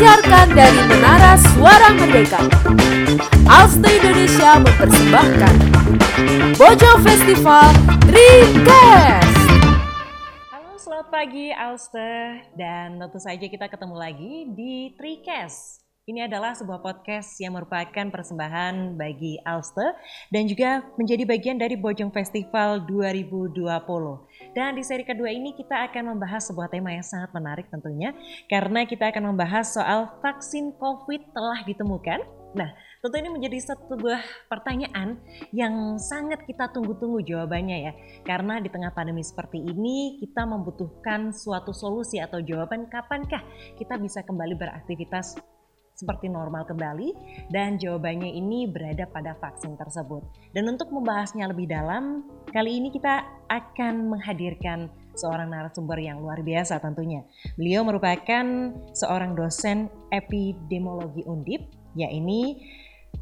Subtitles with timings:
[0.00, 2.40] Disiarkan dari Menara Suara Merdeka.
[3.44, 5.54] Alste Indonesia mempersembahkan
[6.56, 7.68] Bojo Festival
[8.08, 9.32] Trikes.
[10.48, 15.84] Halo, selamat pagi Alste dan tentu saja kita ketemu lagi di Trikes.
[16.08, 20.00] Ini adalah sebuah podcast yang merupakan persembahan bagi Alste
[20.32, 23.52] dan juga menjadi bagian dari Bojong Festival 2020.
[24.50, 28.10] Dan di seri kedua ini kita akan membahas sebuah tema yang sangat menarik tentunya
[28.50, 32.20] karena kita akan membahas soal vaksin COVID telah ditemukan.
[32.50, 32.66] Nah,
[32.98, 35.22] tentu ini menjadi sebuah pertanyaan
[35.54, 37.92] yang sangat kita tunggu-tunggu jawabannya ya.
[38.26, 43.46] Karena di tengah pandemi seperti ini kita membutuhkan suatu solusi atau jawaban kapankah
[43.78, 45.38] kita bisa kembali beraktivitas
[46.00, 47.12] seperti normal kembali
[47.52, 50.24] dan jawabannya ini berada pada vaksin tersebut.
[50.56, 56.80] Dan untuk membahasnya lebih dalam, kali ini kita akan menghadirkan seorang narasumber yang luar biasa
[56.80, 57.20] tentunya.
[57.60, 62.64] Beliau merupakan seorang dosen epidemiologi Undip, yakni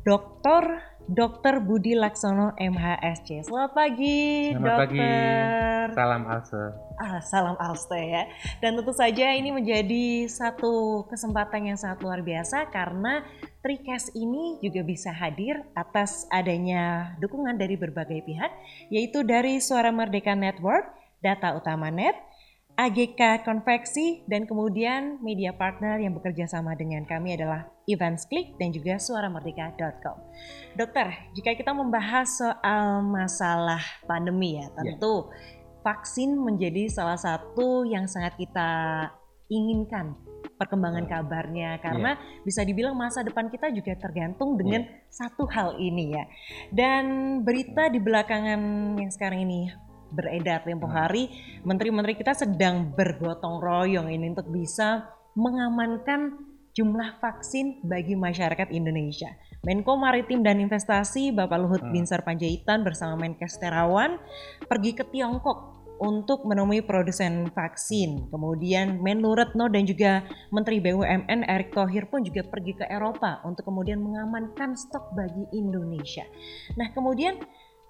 [0.07, 0.79] Dr.
[1.09, 1.65] Dr.
[1.65, 3.49] Budi Laksono MHSC.
[3.49, 4.79] Selamat pagi, Selamat dokter.
[4.85, 5.97] pagi.
[5.97, 6.65] Salam Alse.
[7.01, 8.23] Ah, salam Alste ya.
[8.61, 13.25] Dan tentu saja ini menjadi satu kesempatan yang sangat luar biasa karena
[13.65, 18.53] Trikes ini juga bisa hadir atas adanya dukungan dari berbagai pihak,
[18.93, 20.93] yaitu dari Suara Merdeka Network,
[21.25, 22.15] Data Utama Net,
[22.79, 28.71] AGK Konveksi, dan kemudian media partner yang bekerja sama dengan kami adalah Events Click dan
[28.71, 30.17] juga suaramerdeka.com.
[30.79, 35.27] Dokter, jika kita membahas soal masalah pandemi ya, tentu
[35.83, 38.71] vaksin menjadi salah satu yang sangat kita
[39.51, 40.15] inginkan
[40.55, 42.15] perkembangan kabarnya karena
[42.47, 46.25] bisa dibilang masa depan kita juga tergantung dengan satu hal ini ya.
[46.71, 47.05] Dan
[47.43, 51.29] berita di belakangan yang sekarang ini beredar tempo hari,
[51.65, 56.37] menteri-menteri kita sedang bergotong royong ini untuk bisa mengamankan
[56.73, 59.35] jumlah vaksin bagi masyarakat Indonesia.
[59.67, 64.23] Menko Maritim dan Investasi Bapak Luhut Binsar Panjaitan bersama Menkes Terawan
[64.71, 68.31] pergi ke Tiongkok untuk menemui produsen vaksin.
[68.31, 70.23] Kemudian Menlu Retno dan juga
[70.55, 76.25] Menteri BUMN Erick Thohir pun juga pergi ke Eropa untuk kemudian mengamankan stok bagi Indonesia.
[76.79, 77.43] Nah, kemudian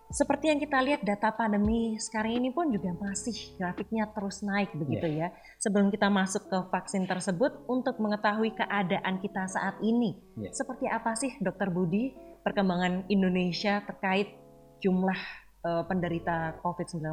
[0.08, 5.04] seperti yang kita lihat data pandemi sekarang ini pun juga masih grafiknya terus naik begitu
[5.20, 5.28] ya.
[5.60, 10.16] Sebelum kita masuk ke vaksin tersebut untuk mengetahui keadaan kita saat ini.
[10.41, 10.48] Ya.
[10.56, 14.32] Seperti apa sih Dokter Budi perkembangan Indonesia terkait
[14.80, 15.20] jumlah
[15.69, 17.04] eh, penderita COVID-19?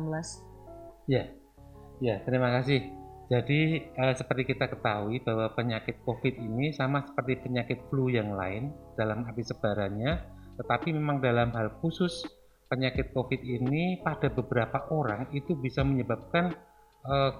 [1.11, 1.27] Ya,
[1.99, 2.95] ya terima kasih.
[3.27, 8.71] Jadi eh, seperti kita ketahui bahwa penyakit COVID ini sama seperti penyakit flu yang lain
[8.95, 10.23] dalam arti sebarannya,
[10.63, 12.23] tetapi memang dalam hal khusus
[12.65, 16.53] penyakit COVID ini pada beberapa orang itu bisa menyebabkan
[17.05, 17.31] eh,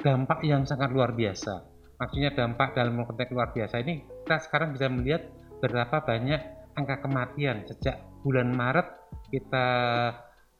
[0.00, 1.68] dampak yang sangat luar biasa.
[2.00, 5.28] Maksudnya dampak dalam konteks luar biasa ini kita sekarang bisa melihat
[5.60, 6.40] berapa banyak
[6.72, 8.86] angka kematian sejak bulan Maret
[9.28, 9.66] kita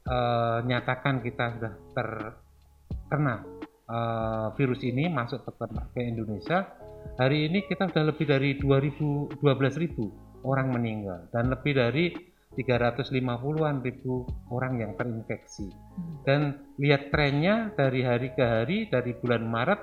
[0.06, 3.36] eh, nyatakan kita sudah terkena
[3.88, 5.52] eh, virus ini masuk ke,
[5.96, 6.70] ke Indonesia.
[7.16, 14.26] Hari ini kita sudah lebih dari 2000 12.000 orang meninggal dan lebih dari 350-an ribu
[14.50, 15.70] orang yang terinfeksi.
[16.26, 19.80] Dan lihat trennya dari hari ke hari dari bulan Maret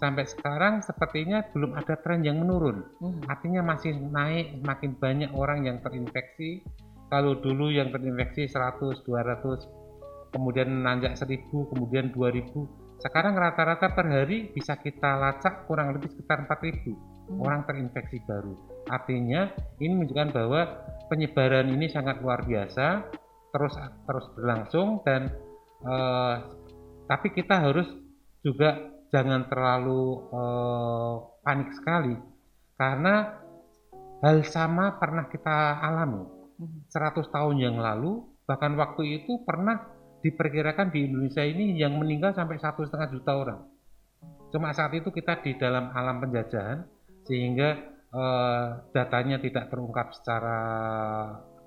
[0.00, 2.84] sampai sekarang sepertinya belum ada tren yang menurun.
[3.00, 3.20] Hmm.
[3.28, 6.64] Artinya masih naik makin banyak orang yang terinfeksi.
[7.08, 12.68] Kalau dulu yang terinfeksi 100, 200, kemudian nanjak 1000, kemudian 2000.
[13.00, 17.46] Sekarang rata-rata per hari bisa kita lacak kurang lebih sekitar 4000 Hmm.
[17.46, 18.58] orang terinfeksi baru.
[18.90, 20.60] Artinya ini menunjukkan bahwa
[21.06, 23.06] penyebaran ini sangat luar biasa,
[23.54, 25.30] terus terus berlangsung dan
[25.86, 26.36] eh,
[27.06, 27.86] tapi kita harus
[28.42, 31.14] juga jangan terlalu eh,
[31.46, 32.14] panik sekali
[32.74, 33.38] karena
[34.20, 36.84] hal sama pernah kita alami Hmm.
[36.92, 39.80] 100 tahun yang lalu bahkan waktu itu pernah
[40.20, 43.60] diperkirakan di Indonesia ini yang meninggal sampai satu setengah juta orang
[44.52, 46.84] cuma saat itu kita di dalam alam penjajahan
[47.24, 50.58] sehingga eh, datanya tidak terungkap secara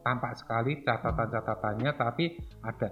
[0.03, 2.91] tampak sekali catatan-catatannya tapi ada.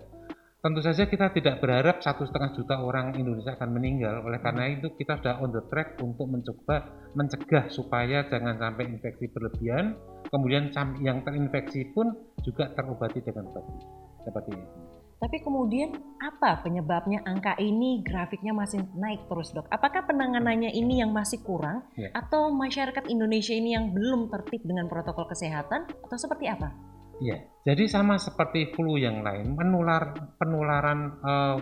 [0.62, 4.22] Tentu saja kita tidak berharap satu setengah juta orang Indonesia akan meninggal.
[4.22, 6.86] Oleh karena itu kita sudah on the track untuk mencoba
[7.18, 9.98] mencegah supaya jangan sampai infeksi berlebihan.
[10.30, 10.70] Kemudian
[11.02, 12.14] yang terinfeksi pun
[12.46, 13.74] juga terobati dengan baik.
[14.22, 14.91] Seperti itu
[15.22, 19.70] Tapi kemudian apa penyebabnya angka ini grafiknya masih naik terus dok?
[19.70, 22.10] Apakah penanganannya ini yang masih kurang Ya.
[22.18, 26.74] atau masyarakat Indonesia ini yang belum tertib dengan protokol kesehatan atau seperti apa?
[27.22, 27.38] Iya,
[27.70, 30.10] jadi sama seperti flu yang lain, menular
[30.42, 31.58] penularan eh,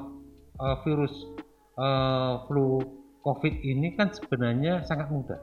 [0.55, 1.11] eh, virus
[1.75, 2.79] eh, flu
[3.19, 5.39] COVID ini kan sebenarnya sangat mudah.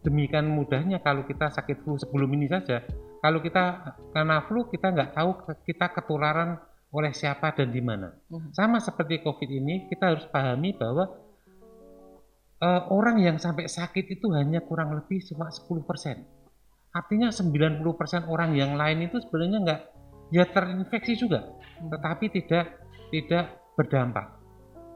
[0.00, 2.80] Demikian mudahnya kalau kita sakit flu sebelum ini saja,
[3.20, 3.84] kalau kita
[4.16, 6.56] kena flu kita nggak tahu kita ketularan
[6.88, 8.08] oleh siapa dan di mana.
[8.32, 8.48] Hmm.
[8.56, 11.04] Sama seperti COVID ini, kita harus pahami bahwa
[12.64, 15.84] uh, orang yang sampai sakit itu hanya kurang lebih cuma 10%.
[16.96, 19.80] Artinya 90% orang yang lain itu sebenarnya nggak
[20.32, 21.92] ya terinfeksi juga, hmm.
[21.92, 22.80] tetapi tidak
[23.12, 23.44] tidak
[23.76, 24.36] berdampak.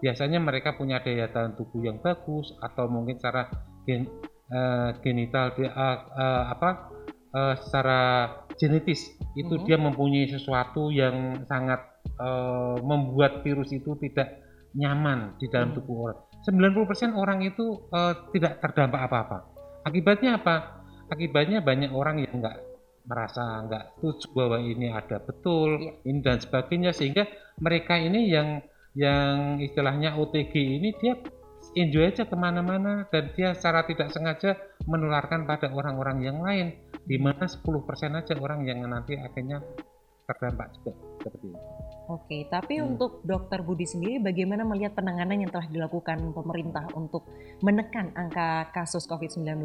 [0.02, 3.46] Biasanya mereka punya daya tahan tubuh yang bagus atau mungkin secara
[3.86, 4.10] gen,
[4.50, 6.91] uh, genital uh, uh, apa
[7.32, 8.00] uh, secara
[8.56, 9.64] genetis itu hmm.
[9.64, 11.80] dia mempunyai sesuatu yang sangat
[12.20, 14.40] uh, membuat virus itu tidak
[14.76, 15.76] nyaman di dalam hmm.
[15.80, 16.18] tubuh orang.
[16.42, 19.38] 90% orang itu uh, tidak terdampak apa-apa.
[19.86, 20.84] Akibatnya apa?
[21.12, 22.56] Akibatnya banyak orang yang enggak
[23.02, 25.92] merasa nggak setuju bahwa ini ada betul ya.
[26.06, 27.26] ini dan sebagainya sehingga
[27.58, 28.62] mereka ini yang
[28.94, 31.18] yang istilahnya OTG ini dia
[31.72, 37.16] enjoy aja ke mana-mana dan dia secara tidak sengaja menularkan pada orang-orang yang lain di
[37.18, 37.62] mana 10%
[38.18, 39.64] aja orang yang nanti akhirnya
[40.28, 41.62] terdampak juga seperti itu.
[42.10, 42.94] Oke, tapi hmm.
[42.94, 47.26] untuk Dokter Budi sendiri bagaimana melihat penanganan yang telah dilakukan pemerintah untuk
[47.62, 49.62] menekan angka kasus COVID-19?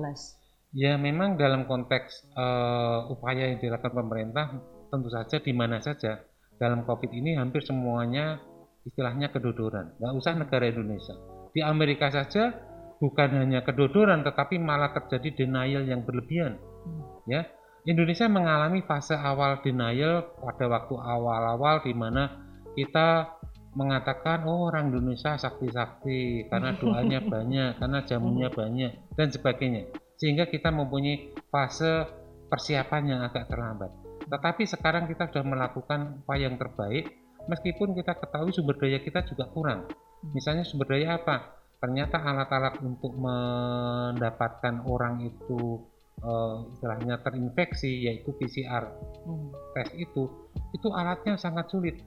[0.75, 4.45] Ya, memang dalam konteks uh, upaya yang dilakukan pemerintah
[4.87, 6.21] tentu saja di mana saja
[6.61, 8.39] dalam COVID ini hampir semuanya
[8.85, 9.97] istilahnya kedodoran.
[9.99, 11.36] Nggak usah negara Indonesia.
[11.57, 12.53] Di Amerika saja
[13.01, 16.61] bukan hanya kedodoran, tetapi malah terjadi denial yang berlebihan.
[16.85, 17.01] Hmm.
[17.25, 17.49] Ya,
[17.81, 22.45] Indonesia mengalami fase awal denial pada waktu awal-awal di mana
[22.77, 23.33] kita
[23.73, 29.89] mengatakan oh orang Indonesia sakti-sakti karena doanya banyak, karena jamunya banyak dan sebagainya.
[30.21, 32.05] Sehingga kita mempunyai fase
[32.53, 33.89] persiapan yang agak terlambat.
[34.29, 37.17] Tetapi sekarang kita sudah melakukan upaya yang terbaik
[37.49, 39.89] meskipun kita ketahui sumber daya kita juga kurang.
[40.33, 41.57] Misalnya sumber daya apa?
[41.77, 45.85] Ternyata alat-alat untuk mendapatkan orang itu
[46.25, 48.89] uh, istilahnya terinfeksi yaitu PCR
[49.29, 49.53] hmm.
[49.77, 50.25] tes itu
[50.73, 52.01] itu alatnya sangat sulit.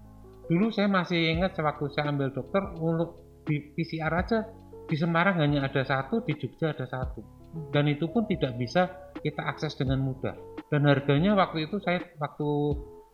[0.51, 4.43] Dulu saya masih ingat sewaktu saya ambil dokter untuk di PCR aja
[4.91, 7.23] di Semarang hanya ada satu, di Jogja ada satu.
[7.23, 7.71] Hmm.
[7.71, 8.91] Dan itu pun tidak bisa
[9.23, 10.35] kita akses dengan mudah.
[10.67, 12.49] Dan harganya waktu itu saya waktu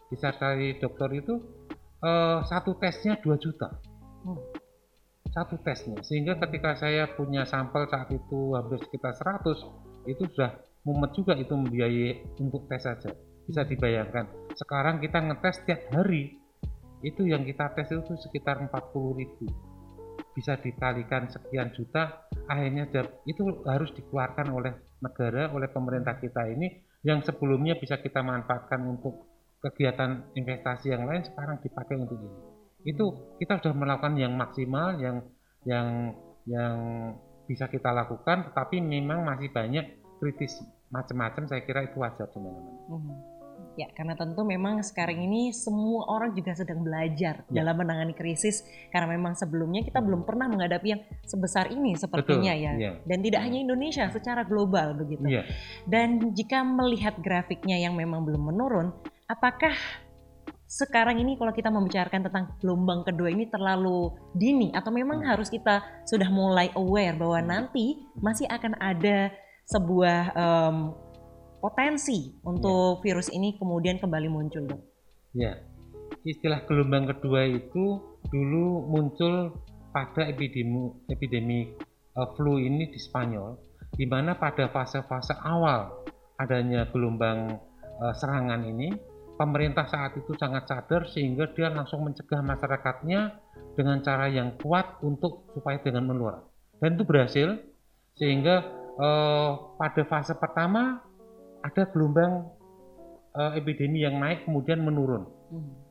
[0.09, 1.35] bisa cari dokter itu
[2.03, 3.69] uh, satu tesnya 2 juta
[4.25, 4.39] hmm.
[5.37, 6.00] Satu tesnya.
[6.00, 10.56] Sehingga ketika saya punya sampel saat itu hampir sekitar 100 itu sudah
[10.88, 13.12] mumet juga itu membiayai untuk tes saja.
[13.44, 14.56] Bisa dibayangkan.
[14.56, 16.41] Sekarang kita ngetes tiap hari.
[17.05, 18.73] Itu yang kita tes itu sekitar 40
[19.21, 19.44] ribu.
[20.33, 22.88] Bisa dikalikan sekian juta akhirnya
[23.29, 24.73] itu harus dikeluarkan oleh
[25.05, 29.29] negara oleh pemerintah kita ini yang sebelumnya bisa kita manfaatkan untuk
[29.61, 32.56] kegiatan investasi yang lain sekarang dipakai untuk ini.
[32.87, 35.27] Itu kita sudah melakukan yang maksimal, yang
[35.67, 36.15] yang
[36.47, 36.77] yang
[37.50, 40.62] bisa kita lakukan, tetapi memang masih banyak kritis
[40.94, 41.50] macam-macam.
[41.50, 42.75] Saya kira itu wajar teman-teman.
[42.87, 43.37] Hmm.
[43.77, 47.61] Ya, karena tentu memang sekarang ini semua orang juga sedang belajar ya.
[47.61, 52.65] dalam menangani krisis karena memang sebelumnya kita belum pernah menghadapi yang sebesar ini sepertinya Betul.
[52.65, 52.73] ya.
[52.81, 52.93] ya.
[53.05, 53.44] Dan tidak ya.
[53.44, 55.29] hanya Indonesia, secara global begitu.
[55.29, 55.44] Ya.
[55.85, 58.97] Dan jika melihat grafiknya yang memang belum menurun,
[59.29, 59.77] apakah
[60.67, 65.29] sekarang ini kalau kita membicarakan tentang gelombang kedua ini terlalu dini atau memang hmm.
[65.31, 69.31] harus kita sudah mulai aware bahwa nanti masih akan ada
[69.71, 70.76] sebuah um,
[71.62, 73.02] potensi untuk ya.
[73.02, 74.83] virus ini kemudian kembali muncul dok?
[75.38, 75.55] Ya,
[76.26, 79.55] istilah gelombang kedua itu dulu muncul
[79.95, 81.79] pada epidemi epidemi
[82.19, 83.55] uh, flu ini di Spanyol,
[83.95, 85.95] di mana pada fase-fase awal
[86.43, 87.55] adanya gelombang
[88.02, 93.21] uh, serangan ini pemerintah saat itu sangat sadar sehingga dia langsung mencegah masyarakatnya
[93.76, 96.45] dengan cara yang kuat untuk supaya dengan meluar
[96.81, 97.49] dan itu berhasil
[98.16, 98.64] sehingga
[98.97, 101.05] eh, pada fase pertama
[101.61, 102.49] ada gelombang
[103.37, 105.28] eh, epidemi yang naik kemudian menurun.
[105.47, 105.87] Hmm.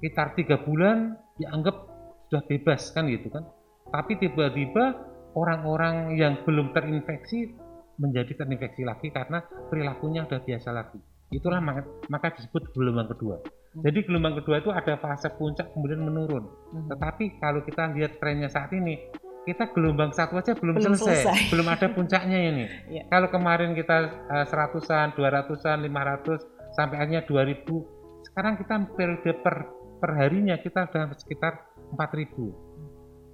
[0.00, 1.86] sekitar tiga bulan dianggap
[2.26, 3.46] sudah bebas kan gitu kan.
[3.92, 4.98] Tapi tiba-tiba
[5.36, 7.54] orang-orang yang belum terinfeksi
[8.00, 10.98] menjadi terinfeksi lagi karena perilakunya sudah biasa lagi
[11.32, 13.40] itulah maka, maka disebut gelombang kedua.
[13.40, 13.82] Hmm.
[13.88, 16.44] Jadi gelombang kedua itu ada fase puncak kemudian menurun.
[16.46, 16.86] Hmm.
[16.92, 19.00] Tetapi kalau kita lihat trennya saat ini,
[19.42, 21.24] kita gelombang satu aja belum, belum selesai.
[21.26, 22.64] selesai, belum ada puncaknya ini.
[22.92, 23.04] yeah.
[23.10, 26.44] Kalau kemarin kita uh, seratusan, dua ratusan, lima ratus,
[26.78, 27.82] sampai akhirnya dua ribu,
[28.30, 29.66] sekarang kita periode per
[29.98, 31.52] perharinya kita sudah sekitar
[31.94, 32.54] empat ribu.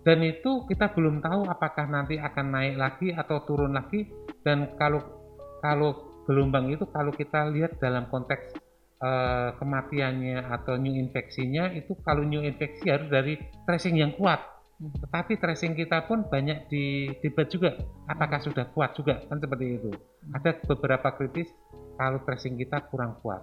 [0.04, 4.08] Dan itu kita belum tahu apakah nanti akan naik lagi atau turun lagi.
[4.40, 5.04] Dan kalau
[5.60, 8.52] kalau gelombang itu kalau kita lihat dalam konteks
[9.00, 14.44] uh, kematiannya atau new infeksinya itu kalau new infeksi harus dari tracing yang kuat.
[14.78, 17.74] Tetapi tracing kita pun banyak di debat juga,
[18.06, 19.90] apakah sudah kuat juga kan seperti itu.
[20.30, 21.50] Ada beberapa kritis
[21.98, 23.42] kalau tracing kita kurang kuat,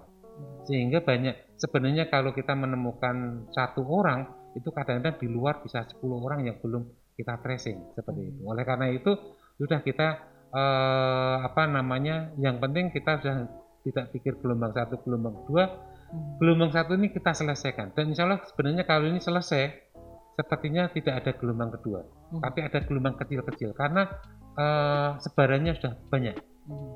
[0.64, 6.48] sehingga banyak sebenarnya kalau kita menemukan satu orang itu kadang-kadang di luar bisa 10 orang
[6.48, 6.88] yang belum
[7.20, 8.40] kita tracing seperti itu.
[8.48, 9.12] Oleh karena itu
[9.60, 13.36] sudah kita eh, apa namanya, yang penting kita sudah
[13.86, 15.64] tidak pikir gelombang satu, gelombang dua,
[16.06, 16.38] Hmm.
[16.38, 19.90] gelombang satu ini kita selesaikan dan insya Allah sebenarnya kalau ini selesai
[20.38, 22.38] sepertinya tidak ada gelombang kedua Hmm.
[22.46, 24.06] tapi ada gelombang kecil-kecil karena
[24.54, 26.38] eh, sebarannya sudah banyak
[26.70, 26.94] Hmm.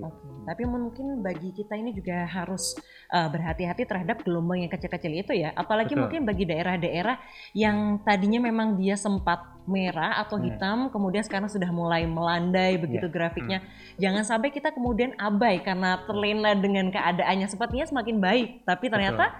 [0.00, 2.72] Ya, Oke, tapi mungkin bagi kita ini juga harus
[3.12, 5.52] uh, berhati-hati terhadap gelombang yang kecil-kecil itu ya.
[5.52, 6.02] Apalagi Betul.
[6.08, 7.20] mungkin bagi daerah-daerah
[7.52, 10.46] yang tadinya memang dia sempat merah atau Hmm.
[10.48, 13.58] hitam, kemudian sekarang sudah mulai melandai begitu Ya, grafiknya.
[14.00, 19.30] Jangan sampai kita kemudian abai karena terlena dengan keadaannya sepertinya semakin baik, tapi ternyata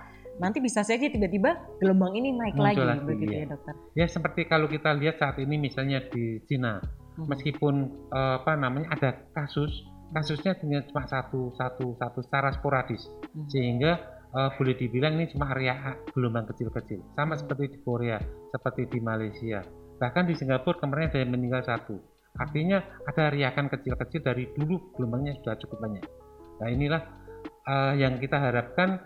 [0.40, 3.44] nanti bisa saja tiba-tiba gelombang ini naik Muncul lagi, lagi, begitu iya.
[3.44, 3.74] ya dokter.
[3.92, 7.26] ya seperti kalau kita lihat saat ini misalnya di Cina Hmm.
[7.28, 7.74] meskipun
[8.08, 13.06] eh, apa namanya ada kasus kasusnya hanya cuma satu satu satu secara sporadis.
[13.30, 13.46] Hmm.
[13.46, 13.92] sehingga
[14.34, 17.14] eh, boleh dibilang ini cuma area gelombang kecil-kecil.
[17.14, 18.18] Sama seperti di Korea
[18.50, 19.62] seperti di Malaysia.
[20.00, 21.94] Bahkan di Singapura kemarin ada yang meninggal satu.
[22.38, 26.04] Artinya ada riakan kecil-kecil dari dulu gelombangnya sudah cukup banyak.
[26.58, 27.02] Nah inilah
[27.66, 28.98] eh, yang kita harapkan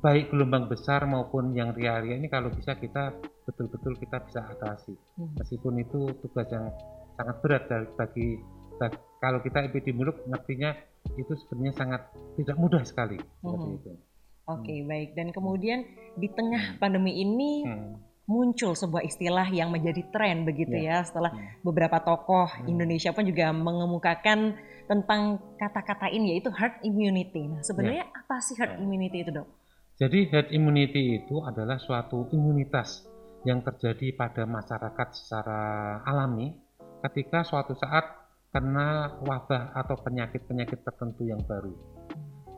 [0.00, 3.12] baik gelombang besar maupun yang ria-ria ini kalau bisa kita
[3.44, 4.96] betul-betul kita bisa atasi.
[5.20, 5.36] Hmm.
[5.36, 6.72] meskipun itu tugas yang
[7.20, 8.59] sangat berat bagi bag-
[9.20, 10.72] kalau kita epidemiolog ngertinya
[11.18, 12.02] itu sebenarnya sangat
[12.38, 13.78] tidak mudah sekali seperti Mhm.
[13.82, 13.92] itu.
[14.48, 15.14] Oke, baik.
[15.14, 15.84] Dan kemudian
[16.16, 17.94] di tengah pandemi ini Hmm.
[18.26, 21.60] muncul sebuah istilah yang menjadi tren begitu ya setelah Hmm.
[21.66, 22.70] beberapa tokoh Hmm.
[22.70, 24.54] Indonesia pun juga mengemukakan
[24.86, 27.46] tentang kata-kata ini yaitu herd immunity.
[27.46, 28.78] Nah, sebenarnya apa sih herd Ya.
[28.82, 29.48] immunity itu, Dok?
[30.00, 33.06] Jadi herd immunity itu adalah suatu imunitas
[33.44, 35.60] yang terjadi pada masyarakat secara
[36.04, 36.56] alami
[37.06, 38.04] ketika suatu saat
[38.50, 41.70] kena wabah atau penyakit-penyakit tertentu yang baru.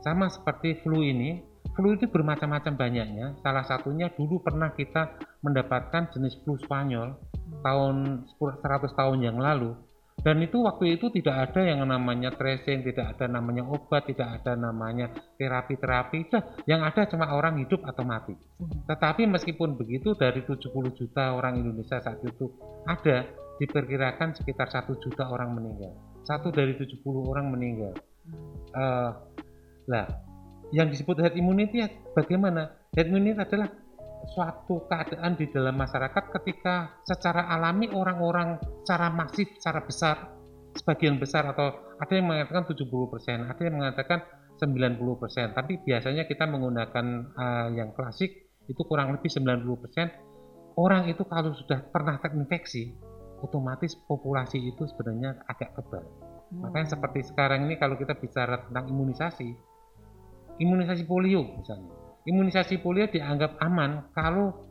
[0.03, 1.39] Sama seperti flu ini,
[1.79, 3.39] flu itu bermacam-macam banyaknya.
[3.45, 7.15] Salah satunya dulu pernah kita mendapatkan jenis flu Spanyol
[7.63, 9.77] tahun 100 tahun yang lalu.
[10.23, 14.55] Dan itu waktu itu tidak ada yang namanya tracing, tidak ada namanya obat, tidak ada
[14.55, 16.31] namanya terapi-terapi.
[16.69, 18.37] Yang ada cuma orang hidup atau mati.
[18.37, 18.87] Hmm.
[18.87, 22.55] Tetapi meskipun begitu dari 70 juta orang Indonesia saat itu
[22.87, 23.27] ada
[23.63, 25.95] diperkirakan sekitar satu juta orang meninggal.
[26.27, 27.95] Satu dari 70 orang meninggal.
[28.75, 29.11] Eh,
[29.87, 30.07] lah,
[30.75, 31.79] yang disebut herd immunity
[32.19, 32.75] bagaimana?
[32.91, 33.71] Herd immunity adalah
[34.35, 40.17] suatu keadaan di dalam masyarakat ketika secara alami orang-orang secara masif, secara besar,
[40.75, 44.19] sebagian besar atau ada yang mengatakan 70%, ada yang mengatakan
[44.59, 50.79] 90%, tapi biasanya kita menggunakan eh, yang klasik itu kurang lebih 90%.
[50.79, 52.97] Orang itu kalau sudah pernah terinfeksi,
[53.43, 56.07] otomatis populasi itu sebenarnya agak kebal.
[56.53, 59.49] Makanya seperti sekarang ini kalau kita bicara tentang imunisasi,
[60.61, 61.93] imunisasi polio misalnya.
[62.23, 64.71] Imunisasi polio dianggap aman kalau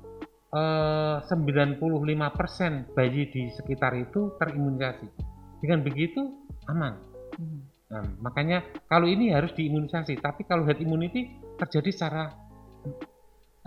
[0.54, 5.08] eh, 95% bayi di sekitar itu terimunisasi.
[5.60, 6.22] Dengan begitu
[6.70, 6.94] aman.
[7.38, 7.62] Hmm.
[7.92, 11.28] Nah, makanya kalau ini harus diimunisasi, tapi kalau herd immunity
[11.60, 12.24] terjadi secara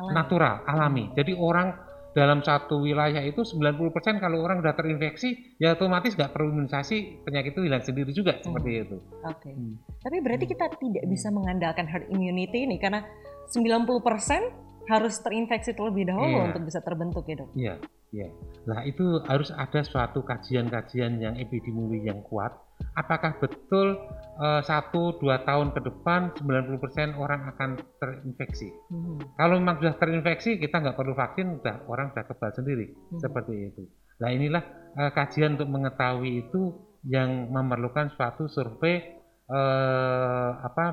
[0.00, 0.12] Alami.
[0.16, 1.04] natural, alami.
[1.12, 1.76] Jadi orang
[2.14, 7.58] dalam satu wilayah itu 90% kalau orang sudah terinfeksi, ya otomatis nggak perlu imunisasi, penyakit
[7.58, 8.96] itu hilang sendiri juga seperti itu.
[9.26, 9.50] Oke.
[9.50, 9.74] Hmm.
[9.98, 13.02] Tapi berarti kita tidak bisa mengandalkan herd immunity ini karena
[13.50, 16.44] 90% harus terinfeksi terlebih dahulu Iya.
[16.52, 17.50] untuk bisa terbentuk ya, Dok.
[17.56, 17.74] Iya,
[18.14, 18.28] iya.
[18.70, 22.54] Nah itu harus ada suatu kajian-kajian yang epidemiologi yang kuat.
[22.94, 23.98] Apakah betul
[24.38, 28.70] eh, satu dua tahun ke depan 90% orang akan terinfeksi?
[28.90, 29.18] Hmm.
[29.34, 33.18] Kalau memang sudah terinfeksi, kita nggak perlu vaksin, udah orang sudah kebal sendiri, Hmm.
[33.18, 33.82] seperti itu.
[34.22, 34.62] Nah inilah
[34.94, 36.62] eh, kajian untuk mengetahui itu
[37.04, 39.02] yang memerlukan suatu survei
[39.50, 40.86] eh, apa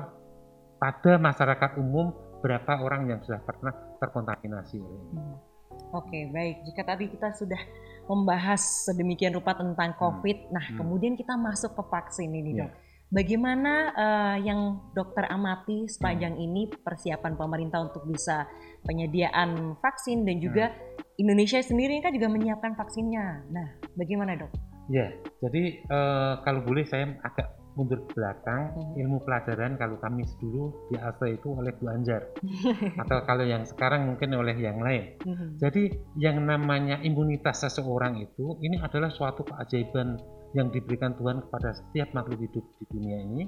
[0.82, 2.10] pada masyarakat umum
[2.42, 3.70] berapa orang yang sudah pernah
[4.02, 5.14] terkontaminasi oleh ini.
[5.14, 5.51] Hmm.
[5.92, 6.64] Oke, baik.
[6.64, 7.60] Jika tadi kita sudah
[8.08, 10.80] membahas sedemikian rupa tentang COVID, nah Hmm.
[10.80, 12.66] kemudian kita masuk ke vaksin ini, Iya.
[12.66, 12.70] dok.
[13.12, 18.48] Bagaimana eh, yang dokter amati sepanjang ini persiapan pemerintah untuk bisa
[18.88, 20.72] penyediaan vaksin dan juga
[21.20, 23.52] Indonesia sendiri kan juga menyiapkan vaksinnya.
[23.52, 23.68] Nah,
[24.00, 24.48] bagaimana dok?
[24.88, 25.12] Ya,
[25.44, 29.00] jadi eh, kalau boleh saya agak mundur ke belakang Hmm.
[29.00, 32.22] ilmu pelajaran kalau kami dulu di Alta itu oleh Bu Anjar
[33.02, 35.16] atau kalau yang sekarang mungkin oleh yang lain.
[35.24, 35.56] Hmm.
[35.56, 40.16] Jadi yang namanya imunitas seseorang itu ini adalah suatu keajaiban
[40.52, 43.44] yang diberikan Tuhan kepada setiap makhluk hidup di dunia ini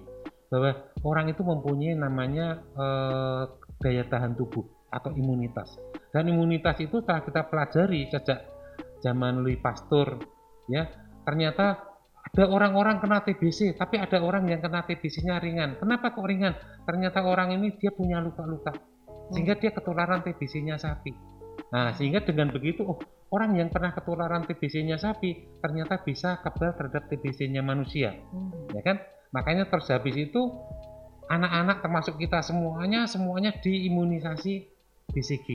[0.49, 0.71] bahwa
[1.05, 3.43] orang itu mempunyai namanya eh,
[3.81, 5.75] daya tahan tubuh atau imunitas
[6.15, 8.47] dan imunitas itu telah kita pelajari sejak
[9.03, 10.17] zaman Louis Pasteur
[10.71, 10.87] ya
[11.27, 11.94] ternyata
[12.25, 15.77] ada orang-orang kena TBC tapi ada orang yang kena TBC-nya ringan.
[15.77, 16.57] Kenapa kok ringan?
[16.89, 18.73] Ternyata orang ini dia punya luka-luka
[19.33, 21.13] sehingga dia ketularan TBC-nya sapi.
[21.71, 22.99] Nah sehingga dengan begitu oh
[23.31, 28.17] orang yang pernah ketularan TBC-nya sapi ternyata bisa kebal terhadap TBC-nya manusia.
[28.33, 28.73] Hmm.
[28.73, 28.97] ya kan?
[29.35, 30.41] Makanya terus habis itu
[31.29, 34.69] anak-anak termasuk kita semuanya semuanya diimunisasi
[35.13, 35.49] BCG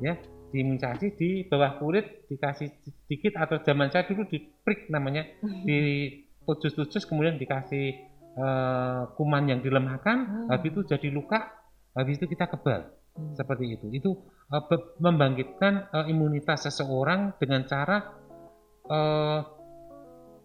[0.00, 0.16] ya
[0.56, 5.28] diimunisasi di bawah kulit dikasih sedikit atau zaman saya dulu di prick namanya
[5.68, 6.08] di
[6.48, 7.86] tutus-tutus kemudian dikasih
[8.32, 10.48] eh, kuman yang dilemahkan Hmm.
[10.48, 11.52] habis itu jadi luka
[11.92, 13.32] habis itu kita kebal Hmm.
[13.32, 14.10] seperti itu itu
[14.68, 17.96] be- membangkitkan eh, imunitas seseorang dengan cara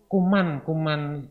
[0.09, 1.29] kuman-kuman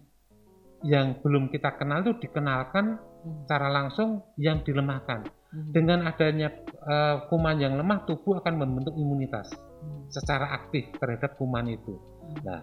[0.87, 3.45] yang belum kita kenal itu dikenalkan Hmm.
[3.45, 5.29] secara langsung yang dilemahkan.
[5.51, 5.71] Hmm.
[5.75, 10.05] Dengan adanya eh, kuman yang lemah, tubuh akan membentuk imunitas Hmm.
[10.13, 11.97] secara aktif terhadap kuman itu.
[11.97, 12.37] Hmm.
[12.45, 12.61] Nah,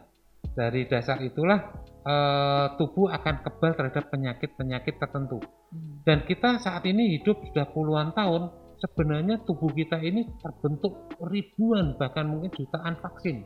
[0.53, 1.74] dari dasar itulah
[2.08, 5.44] eh, tubuh akan kebal terhadap penyakit-penyakit tertentu.
[5.44, 6.00] Hmm.
[6.08, 8.48] Dan kita saat ini hidup sudah puluhan tahun,
[8.79, 13.44] sebenarnya tubuh kita ini terbentuk ribuan bahkan mungkin jutaan vaksin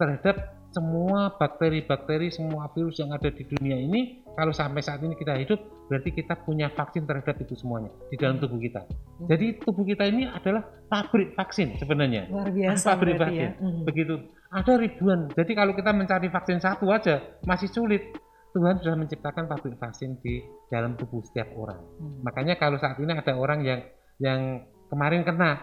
[0.00, 4.20] terhadap semua bakteri-bakteri, semua virus yang ada di dunia ini.
[4.36, 5.58] Kalau sampai saat ini kita hidup,
[5.90, 8.86] berarti kita punya vaksin terhadap itu semuanya di dalam tubuh kita.
[9.26, 12.30] Jadi tubuh kita ini adalah pabrik vaksin sebenarnya.
[12.30, 13.50] Luar biasa Pabrik berarti ya.
[13.50, 13.50] vaksin.
[13.58, 13.82] Hmm.
[13.82, 14.14] Begitu.
[14.54, 15.20] Ada ribuan.
[15.34, 18.14] Jadi kalau kita mencari vaksin satu aja masih sulit.
[18.48, 20.40] Tuhan sudah menciptakan pabrik vaksin di
[20.72, 21.82] dalam tubuh setiap orang.
[21.98, 22.22] Hmm.
[22.22, 23.80] Makanya kalau saat ini ada orang yang
[24.22, 24.40] yang
[24.88, 25.58] kemarin kena,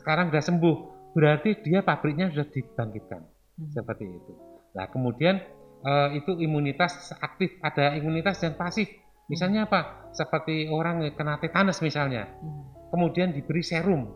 [0.00, 0.76] sekarang sudah sembuh,
[1.18, 3.70] berarti dia pabriknya sudah dibangkitkan Hmm.
[3.74, 4.32] seperti itu.
[4.78, 5.42] Nah kemudian
[5.78, 8.86] eh, itu imunitas aktif, ada imunitas yang pasif.
[9.28, 10.10] Misalnya apa?
[10.16, 12.64] Seperti orang kena tetanus misalnya, Hmm.
[12.94, 14.14] kemudian diberi serum.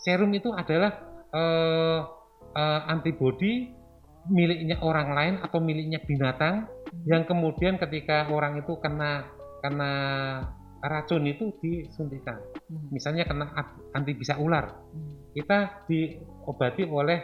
[0.00, 0.92] Serum itu adalah
[1.34, 2.00] eh,
[2.54, 3.72] eh, antibodi
[4.30, 6.64] miliknya orang lain atau miliknya binatang
[7.04, 9.28] yang kemudian ketika orang itu kena
[9.60, 9.92] kena
[10.84, 12.40] racun itu disuntikan.
[12.68, 12.88] Hmm.
[12.92, 13.48] Misalnya kena
[13.96, 15.32] anti bisa ular, Hmm.
[15.32, 17.18] kita diobati oleh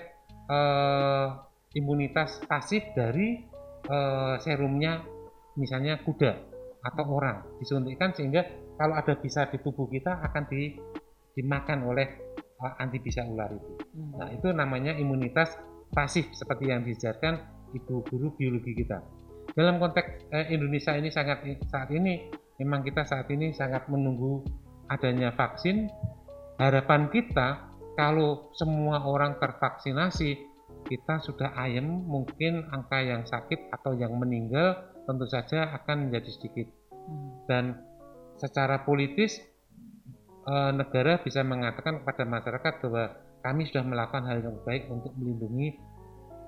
[0.50, 1.26] eh,
[1.74, 3.46] imunitas pasif dari
[3.86, 5.02] eh, serumnya
[5.58, 6.32] misalnya kuda
[6.80, 8.42] atau orang disuntikkan sehingga
[8.80, 10.72] kalau ada bisa di tubuh kita akan di,
[11.36, 12.08] dimakan oleh
[12.40, 13.72] eh, anti bisa ular itu.
[13.94, 14.10] Hmm.
[14.18, 15.54] Nah, itu namanya imunitas
[15.90, 17.38] pasif seperti yang diajarkan
[17.76, 18.98] ibu guru biologi kita.
[19.54, 24.42] Dalam konteks eh, Indonesia ini sangat saat ini memang kita saat ini sangat menunggu
[24.90, 25.86] adanya vaksin.
[26.60, 30.49] Harapan kita kalau semua orang tervaksinasi,
[30.90, 36.66] kita sudah ayem, mungkin angka yang sakit atau yang meninggal tentu saja akan menjadi sedikit.
[36.90, 37.30] Hmm.
[37.46, 37.64] Dan
[38.34, 39.38] secara politis
[40.50, 43.04] eh, negara bisa mengatakan kepada masyarakat bahwa
[43.40, 45.78] kami sudah melakukan hal yang baik untuk melindungi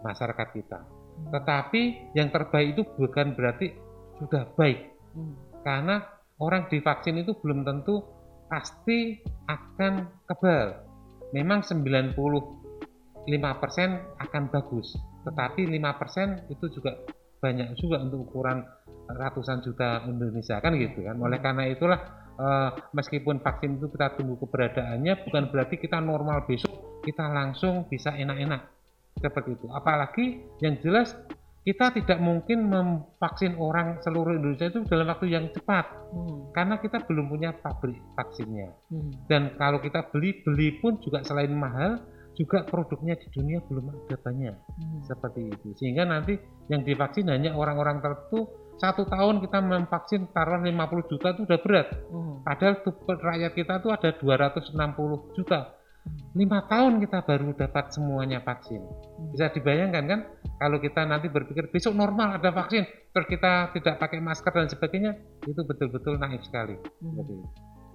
[0.02, 0.82] masyarakat kita.
[1.30, 3.70] Tetapi yang terbaik itu bukan berarti
[4.18, 5.36] sudah baik, Hmm.
[5.60, 6.08] karena
[6.40, 8.00] orang divaksin itu belum tentu
[8.48, 10.88] pasti akan kebal.
[11.36, 11.60] Memang
[13.28, 16.98] 95% akan bagus, tetapi 5% itu juga
[17.42, 18.62] banyak juga untuk ukuran
[19.10, 21.18] ratusan juta Indonesia kan gitu kan.
[21.18, 21.98] Oleh karena itulah
[22.38, 28.14] eh, meskipun vaksin itu kita tunggu keberadaannya bukan berarti kita normal besok kita langsung bisa
[28.14, 28.62] enak-enak
[29.18, 29.66] seperti itu.
[29.74, 30.24] Apalagi
[30.62, 31.18] yang jelas
[31.62, 36.52] kita tidak mungkin memvaksin orang seluruh Indonesia itu dalam waktu yang cepat Hmm.
[36.52, 38.68] karena kita belum punya pabrik vaksinnya.
[38.92, 39.10] Hmm.
[39.24, 44.16] Dan kalau kita beli beli pun juga selain mahal juga produknya di dunia belum ada
[44.16, 45.00] banyak Hmm.
[45.04, 45.68] seperti itu.
[45.76, 46.36] Sehingga nanti
[46.72, 48.48] yang divaksin hanya orang-orang tertentu
[48.80, 51.88] satu tahun kita memvaksin taruhan 50 juta itu udah berat.
[52.08, 52.40] Hmm.
[52.42, 55.76] Padahal tuh rakyat kita tuh ada 260 juta.
[56.34, 58.82] Lima tahun kita baru dapat semuanya vaksin.
[59.30, 60.20] Bisa dibayangkan kan
[60.58, 62.82] kalau kita nanti berpikir besok normal ada vaksin,
[63.14, 65.14] terus kita tidak pakai masker dan sebagainya,
[65.46, 66.74] itu betul-betul naif sekali.
[66.98, 67.46] Hmm.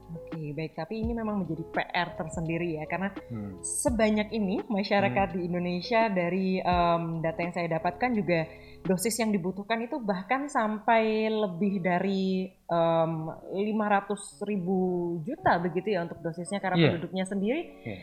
[0.08, 0.72] Oke, baik.
[0.74, 3.60] Tapi ini memang menjadi PR tersendiri ya, karena Hmm.
[3.60, 8.48] sebanyak ini masyarakat di Indonesia dari em, data yang saya dapatkan juga
[8.82, 13.12] dosis yang dibutuhkan itu bahkan sampai lebih dari em,
[13.52, 14.78] 500 ribu
[15.22, 16.88] juta begitu ya untuk dosisnya karena Iya.
[16.90, 17.62] penduduknya sendiri.
[17.84, 18.00] Iya.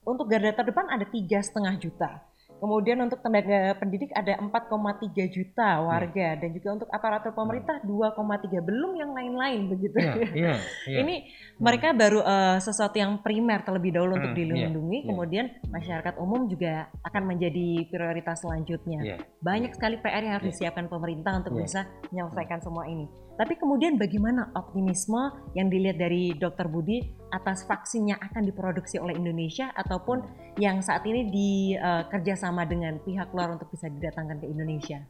[0.00, 2.29] Untuk garda terdepan ada tiga setengah juta.
[2.60, 8.92] Kemudian untuk tenaga pendidik ada 4,3 juta warga dan juga untuk aparatur pemerintah 2,3 belum
[8.94, 9.96] yang lain-lain begitu.
[9.96, 10.98] Iya, iya, iya.
[11.00, 11.14] Ini
[11.56, 15.08] mereka baru eh, sesuatu yang primer terlebih dahulu untuk Hmm, dilindungi, iya, iya.
[15.08, 19.00] kemudian masyarakat umum juga akan menjadi prioritas selanjutnya.
[19.00, 19.16] Iya.
[19.40, 21.62] Banyak sekali PR yang harus disiapkan pemerintah untuk Iya.
[21.64, 21.80] bisa
[22.12, 23.08] menyelesaikan semua ini.
[23.40, 26.68] Tapi kemudian bagaimana optimisme yang dilihat dari Dr.
[26.68, 27.00] Budi
[27.32, 30.20] atas vaksin yang akan diproduksi oleh Indonesia ataupun
[30.60, 35.00] yang saat ini dikerjasama dengan pihak luar untuk bisa didatangkan ke Indonesia?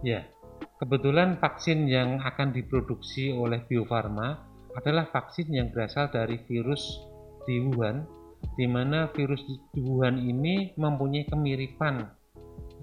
[0.00, 0.24] Ya,
[0.80, 4.40] kebetulan vaksin yang akan diproduksi oleh Bio Farma
[4.72, 6.80] adalah vaksin yang berasal dari virus
[7.44, 8.08] di Wuhan,
[8.56, 9.44] di mana virus
[9.76, 12.08] di Wuhan ini mempunyai kemiripan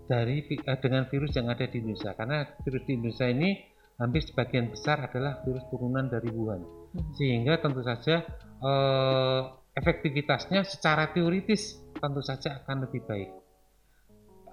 [0.06, 3.73] dari eh, dengan virus yang ada di Indonesia karena virus di Indonesia ini
[4.04, 6.60] hampir sebagian besar adalah virus turunan dari Wuhan.
[6.92, 7.16] Hmm.
[7.16, 8.28] Sehingga tentu saja
[8.60, 9.42] eh,
[9.80, 13.32] efektivitasnya secara teoritis tentu saja akan lebih baik.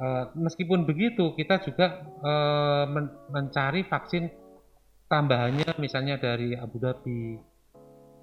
[0.00, 4.30] Eh, meskipun begitu, kita juga eh, men mencari vaksin
[5.10, 7.34] tambahannya misalnya dari Abu Dhabi,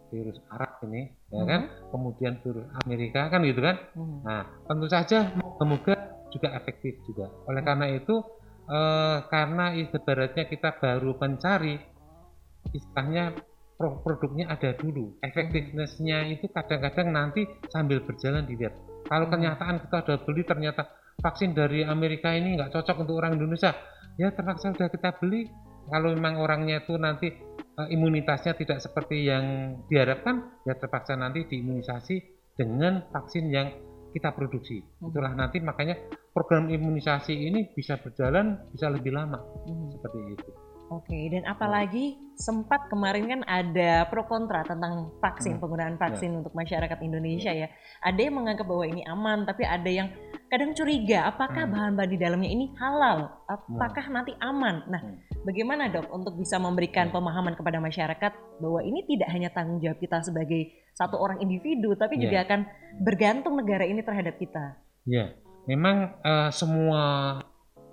[0.08, 1.62] virus Arab ini, ya kan?
[1.68, 1.92] Hmm.
[1.92, 3.76] Kemudian virus Amerika kan gitu kan?
[3.92, 4.20] Hmm.
[4.24, 5.96] Nah, tentu saja semoga
[6.32, 7.28] juga efektif juga.
[7.52, 8.24] Oleh karena itu
[8.68, 11.76] eh, karena ibaratnya kita baru mencari
[12.76, 13.34] istilahnya
[14.04, 15.22] produknya ada dulu.
[15.22, 18.74] Efektifnya itu kadang-kadang nanti sambil berjalan dilihat.
[19.08, 20.84] Kalau kenyataan kita sudah beli ternyata
[21.22, 23.72] vaksin dari Amerika ini nggak cocok untuk orang Indonesia
[24.18, 25.48] ya terpaksa sudah kita beli.
[25.88, 27.32] Kalau memang orangnya itu nanti
[27.80, 32.16] uh, imunitasnya tidak seperti yang diharapkan ya terpaksa nanti diimunisasi
[32.60, 33.72] dengan vaksin yang
[34.14, 34.80] kita produksi.
[34.80, 35.10] Hmm.
[35.12, 35.98] Itulah nanti makanya
[36.32, 39.88] program imunisasi ini bisa berjalan bisa lebih lama hmm.
[39.98, 40.52] seperti itu.
[40.88, 45.62] Oke, dan apalagi sempat kemarin kan ada pro kontra tentang vaksin, hmm.
[45.62, 46.38] penggunaan vaksin ya.
[46.40, 47.68] untuk masyarakat Indonesia ya.
[48.00, 50.08] Ada yang menganggap bahwa ini aman, tapi ada yang
[50.48, 51.76] kadang curiga apakah hmm.
[51.76, 54.16] bahan-bahan di dalamnya ini halal, apakah hmm.
[54.16, 54.76] nanti aman.
[54.88, 55.27] Nah, hmm.
[55.48, 60.20] Bagaimana dok untuk bisa memberikan pemahaman kepada masyarakat bahwa ini tidak hanya tanggung jawab kita
[60.20, 62.24] sebagai satu orang individu, tapi yeah.
[62.28, 62.60] juga akan
[63.00, 64.76] bergantung negara ini terhadap kita.
[65.08, 65.32] Ya,
[65.64, 67.04] memang uh, semua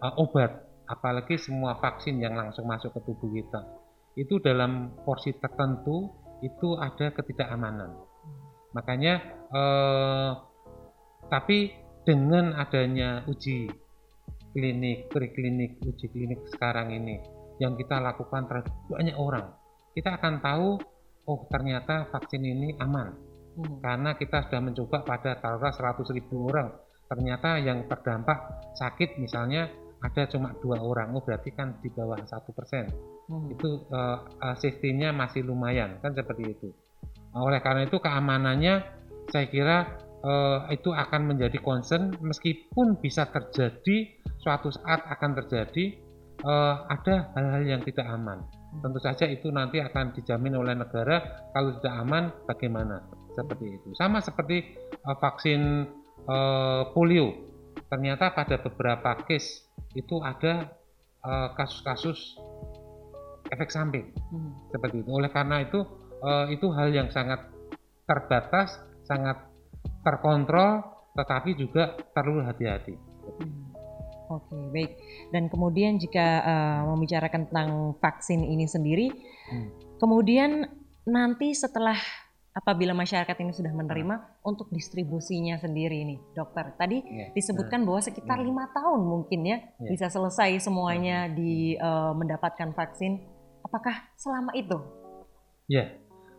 [0.02, 3.60] uh, obat apalagi semua vaksin yang langsung masuk ke tubuh kita
[4.14, 6.12] itu dalam porsi tertentu
[6.44, 7.96] itu ada ketidakamanan
[8.76, 9.14] makanya
[9.48, 10.32] eh,
[11.32, 11.72] tapi
[12.04, 13.70] dengan adanya uji
[14.52, 17.16] klinik preklinik uji klinik sekarang ini
[17.62, 19.46] yang kita lakukan terhadap banyak orang
[19.94, 20.68] kita akan tahu
[21.30, 23.14] oh ternyata vaksin ini aman
[23.58, 23.80] hmm.
[23.82, 26.74] karena kita sudah mencoba pada taruhlah 100 ribu orang
[27.06, 29.70] ternyata yang terdampak sakit misalnya
[30.04, 32.92] ada cuma dua orang, oh berarti kan di bawah satu persen.
[33.24, 33.48] Hmm.
[33.48, 36.68] Itu uh, uh, safety-nya masih lumayan, kan seperti itu.
[37.32, 38.74] Nah, oleh karena itu keamanannya,
[39.32, 46.03] saya kira uh, itu akan menjadi concern, meskipun bisa terjadi suatu saat akan terjadi
[46.44, 48.44] uh, ada hal-hal yang tidak aman.
[48.78, 51.48] Tentu saja itu nanti akan dijamin oleh negara.
[51.50, 53.02] Kalau tidak aman, bagaimana?
[53.34, 53.88] Seperti itu.
[53.96, 55.88] Sama seperti uh, vaksin
[56.28, 57.50] uh, polio
[57.90, 59.66] ternyata pada beberapa case
[59.98, 60.70] itu ada
[61.56, 64.68] kasus-kasus uh, efek samping hmm.
[64.68, 65.08] seperti itu.
[65.08, 65.80] Oleh karena itu
[66.20, 67.48] uh, itu hal yang sangat
[68.04, 68.76] terbatas,
[69.08, 69.48] sangat
[70.04, 70.84] terkontrol,
[71.16, 72.94] tetapi juga perlu hati-hati.
[73.40, 73.63] Hmm.
[74.32, 74.92] Oke, okay, baik.
[75.28, 79.12] Dan kemudian jika uh, membicarakan tentang vaksin ini sendiri,
[79.52, 80.00] hmm.
[80.00, 80.64] kemudian
[81.04, 81.96] nanti setelah
[82.54, 84.48] apabila masyarakat ini sudah menerima hmm.
[84.48, 86.72] untuk distribusinya sendiri ini, dokter.
[86.78, 87.28] Tadi yeah.
[87.34, 87.88] disebutkan hmm.
[87.90, 88.46] bahwa sekitar hmm.
[88.46, 89.90] lima tahun mungkin ya yeah.
[89.90, 91.32] bisa selesai semuanya hmm.
[91.34, 93.20] di uh, mendapatkan vaksin.
[93.66, 94.78] Apakah selama itu?
[95.66, 95.88] Ya, yeah.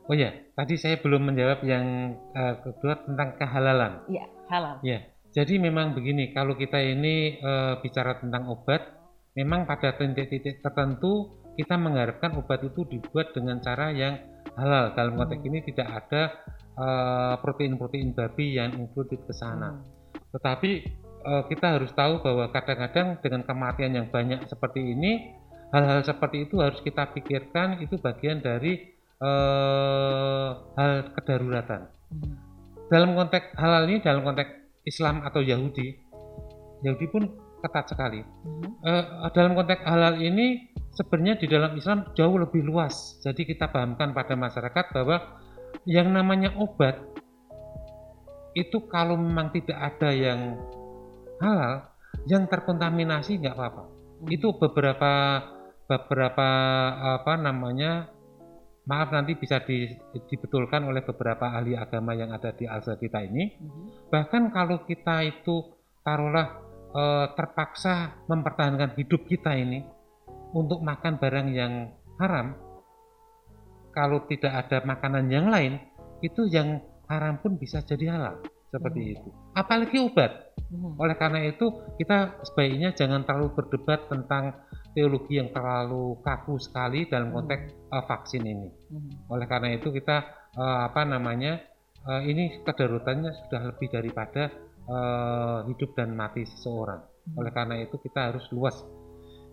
[0.08, 0.34] oh ya, yeah.
[0.56, 4.06] tadi saya belum menjawab yang uh, kedua tentang kehalalan.
[4.08, 4.76] Iya, yeah, halal.
[4.82, 5.02] Ya, yeah.
[5.36, 8.88] Jadi memang begini, kalau kita ini uh, bicara tentang obat,
[9.36, 14.16] memang pada titik-titik tertentu kita mengharapkan obat itu dibuat dengan cara yang
[14.56, 15.50] halal dalam konteks hmm.
[15.52, 16.24] ini tidak ada
[16.76, 19.72] eh, protein-protein babi yang included ke sana.
[19.72, 19.84] Hmm.
[20.36, 20.72] Tetapi
[21.24, 25.32] uh, kita harus tahu bahwa kadang-kadang dengan kematian yang banyak seperti ini,
[25.72, 28.96] hal-hal seperti itu harus kita pikirkan itu bagian dari
[30.76, 31.88] hal kedaruratan.
[31.88, 32.36] Hmm.
[32.92, 35.98] Dalam konteks halal ini, dalam konteks Islam atau Yahudi,
[36.86, 37.24] Yahudi pun
[37.66, 38.22] ketat sekali.
[38.22, 38.78] Hmm.
[38.86, 43.18] Uh, dalam konteks halal ini sebenarnya di dalam Islam jauh lebih luas.
[43.26, 45.18] Jadi kita pahamkan pada masyarakat bahwa
[45.90, 47.02] yang namanya obat
[48.56, 50.56] itu kalau memang tidak ada yang
[51.42, 51.92] halal,
[52.30, 53.84] yang terkontaminasi nggak apa-apa.
[53.90, 54.30] Hmm.
[54.30, 55.44] Itu beberapa
[55.86, 56.50] beberapa
[57.22, 58.15] apa namanya
[58.86, 59.90] maaf nanti bisa di,
[60.30, 63.44] dibetulkan oleh beberapa ahli agama yang ada di al kita ini.
[63.58, 64.10] Hmm.
[64.14, 65.74] Bahkan kalau kita itu
[66.06, 66.48] taruhlah
[66.94, 69.82] e, terpaksa mempertahankan hidup kita ini
[70.54, 71.74] untuk makan barang yang
[72.22, 72.56] haram,
[73.90, 75.82] kalau tidak ada makanan yang lain,
[76.22, 78.38] itu yang haram pun bisa jadi halal
[78.70, 79.14] seperti hmm.
[79.18, 79.30] itu.
[79.58, 80.54] Apalagi obat.
[80.70, 80.94] Hmm.
[81.02, 84.62] Oleh karena itu kita sebaiknya jangan terlalu berdebat tentang
[84.96, 88.70] teologi yang terlalu kaku sekali dalam konteks uh, vaksin ini.
[88.72, 89.28] Mhm.
[89.28, 90.24] Oleh karena itu kita
[90.56, 91.60] uh, apa namanya
[92.08, 94.50] uh, ini kedaruratannya sudah lebih daripada
[94.88, 97.02] uh, hidup dan mati seseorang.
[97.04, 97.42] Hmm.
[97.42, 98.78] Oleh karena itu kita harus luas.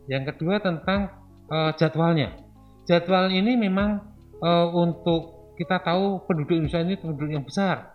[0.07, 1.11] Yang kedua tentang
[1.49, 2.37] uh, jadwalnya.
[2.85, 4.03] Jadwal ini memang
[4.43, 7.95] uh, untuk kita tahu penduduk Indonesia ini penduduk yang besar,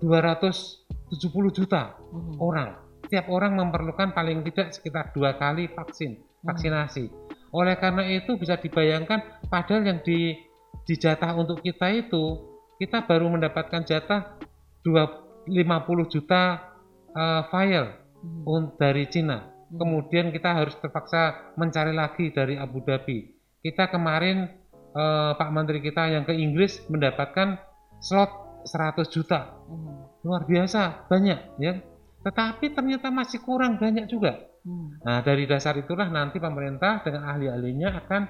[0.00, 2.40] 270 juta Mhm.
[2.40, 2.70] orang.
[3.04, 7.10] Setiap orang memerlukan paling tidak sekitar dua kali vaksin, vaksinasi.
[7.50, 10.36] Oleh karena itu bisa dibayangkan padahal yang di
[10.84, 12.44] dijatah untuk kita itu
[12.76, 14.36] kita baru mendapatkan jatah
[14.84, 16.42] 2 50 juta
[17.10, 17.88] eh, file
[18.44, 19.48] un- dari Cina.
[19.74, 23.32] Kemudian kita harus terpaksa mencari lagi dari Abu Dhabi.
[23.58, 24.44] Kita kemarin
[24.94, 27.58] eh, Pak Menteri kita yang ke Inggris mendapatkan
[27.98, 28.30] slot
[28.64, 30.24] 100 juta Mhm.
[30.24, 31.72] luar biasa banyak ya
[32.24, 35.04] tetapi ternyata masih kurang banyak juga Mhm.
[35.04, 38.22] nah dari dasar itulah nanti pemerintah dengan ahli-ahlinya akan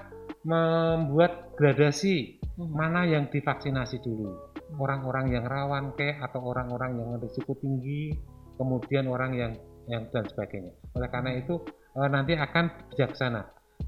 [0.45, 2.71] membuat gradasi Mhm.
[2.71, 4.31] mana yang divaksinasi dulu
[4.77, 8.13] orang-orang yang rawan ke atau orang-orang yang risiko tinggi
[8.55, 9.51] kemudian orang yang
[9.87, 11.61] yang dan sebagainya oleh karena itu
[11.95, 13.41] eh, nanti akan bijaksana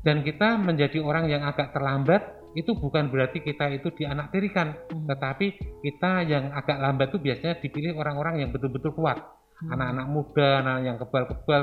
[0.03, 5.05] dan kita menjadi orang yang agak terlambat itu bukan berarti kita itu dianaktirikan Mhm.
[5.11, 5.47] tetapi
[5.83, 9.19] kita yang agak lambat itu biasanya dipilih orang-orang yang betul-betul kuat
[9.61, 9.73] Mhm.
[9.73, 11.61] anak-anak muda anak yang kebal-kebal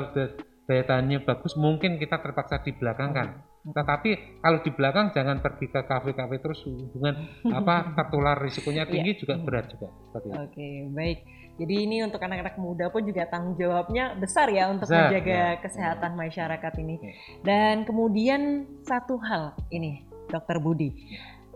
[0.65, 3.73] daya tahannya bagus mungkin kita terpaksa dibelakangkan Hmm.
[3.73, 4.09] tetapi
[4.45, 7.17] kalau di belakang jangan pergi ke kafe-kafe terus hubungan
[7.49, 9.21] apa tertular risikonya tinggi Iya.
[9.25, 9.89] juga berat juga.
[10.37, 11.19] Oke, baik.
[11.57, 15.61] Jadi ini untuk anak-anak muda pun juga tanggung jawabnya besar ya untuk Besar, menjaga ya.
[15.65, 16.95] kesehatan masyarakat ini.
[17.01, 17.11] Ya.
[17.41, 18.41] Dan kemudian
[18.85, 20.93] satu hal ini, Dokter Budi,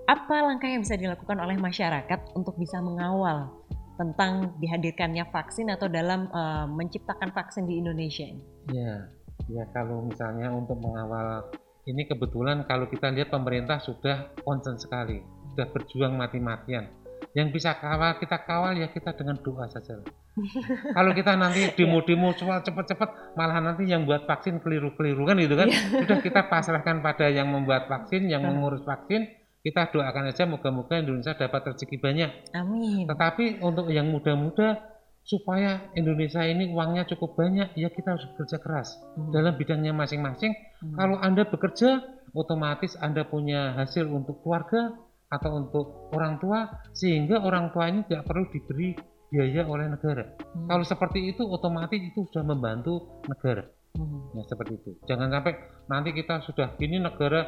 [0.09, 3.53] apa langkah yang bisa dilakukan oleh masyarakat untuk bisa mengawal
[3.99, 8.43] tentang dihadirkannya vaksin atau dalam eh, menciptakan vaksin di Indonesia ini?
[8.71, 9.11] Ya,
[9.51, 11.51] ya kalau misalnya untuk mengawal
[11.83, 15.19] ini kebetulan kalau kita lihat pemerintah sudah concern sekali,
[15.51, 16.95] sudah berjuang mati-matian.
[17.35, 19.99] Yang bisa kawal kita kawal ya kita dengan doa saja.
[20.97, 25.67] kalau kita nanti demo-demo cepat-cepat malah nanti yang buat vaksin keliru-keliru kan gitu kan.
[25.69, 31.35] Sudah kita pasrahkan pada yang membuat vaksin, yang mengurus vaksin, kita doakan aja moga-moga Indonesia
[31.35, 32.31] dapat rezeki banyak.
[32.55, 33.03] Amin.
[33.05, 34.79] Tetapi untuk yang muda-muda
[35.19, 39.29] supaya Indonesia ini uangnya cukup banyak, ya kita harus bekerja keras Hmm.
[39.35, 40.55] dalam bidangnya masing-masing.
[40.81, 40.95] Hmm.
[40.95, 42.01] Kalau Anda bekerja,
[42.33, 44.95] otomatis Anda punya hasil untuk keluarga
[45.29, 48.97] atau untuk orang tua, sehingga orang tua ini tidak perlu diberi
[49.29, 50.25] biaya oleh negara.
[50.33, 50.65] Hmm.
[50.65, 53.69] Kalau seperti itu, otomatis itu sudah membantu negara.
[53.93, 54.33] Hmm.
[54.33, 54.91] Ya seperti itu.
[55.05, 55.53] Jangan sampai
[55.85, 57.45] nanti kita sudah gini negara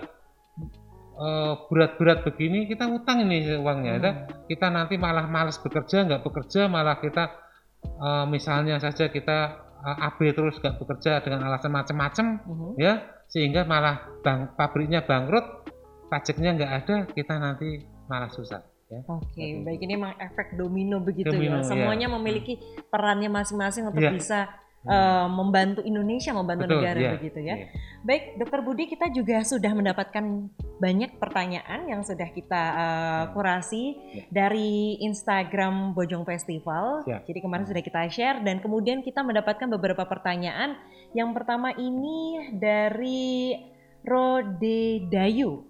[1.70, 3.94] berat-berat begini, kita utang ini uangnya.
[3.98, 4.04] Hmm.
[4.04, 4.12] ya.
[4.50, 7.30] Kita nanti malah malas bekerja, nggak bekerja, malah kita
[7.82, 9.38] eh, misalnya saja kita
[9.82, 12.70] eh, AB terus nggak bekerja dengan alasan macam-macam, Mhm.
[12.78, 15.66] ya sehingga malah bang, pabriknya bangkrut,
[16.12, 18.62] pajaknya nggak ada, kita nanti malah susah.
[18.92, 19.00] Ya.
[19.08, 21.64] Oke, Seperti baik ini memang efek domino begitu Domino, ya.
[21.64, 21.70] ya.
[21.72, 22.60] Semuanya memiliki
[22.92, 24.12] perannya masing-masing untuk Iya.
[24.12, 24.40] bisa
[24.82, 24.90] Hmm.
[24.90, 27.54] eh, membantu Indonesia, membantu Betul, negara iya, begitu ya.
[27.54, 27.68] iya.
[28.02, 30.26] Baik, Dokter Budi, kita juga sudah mendapatkan
[30.82, 34.24] banyak pertanyaan yang sudah kita eh, kurasi Ya.
[34.34, 37.06] dari Instagram Bojong Festival.
[37.06, 37.30] Siap.
[37.30, 40.74] Jadi kemarin sudah kita share dan kemudian kita mendapatkan beberapa pertanyaan.
[41.14, 43.54] Yang pertama ini dari
[44.02, 45.62] Rode Dayu.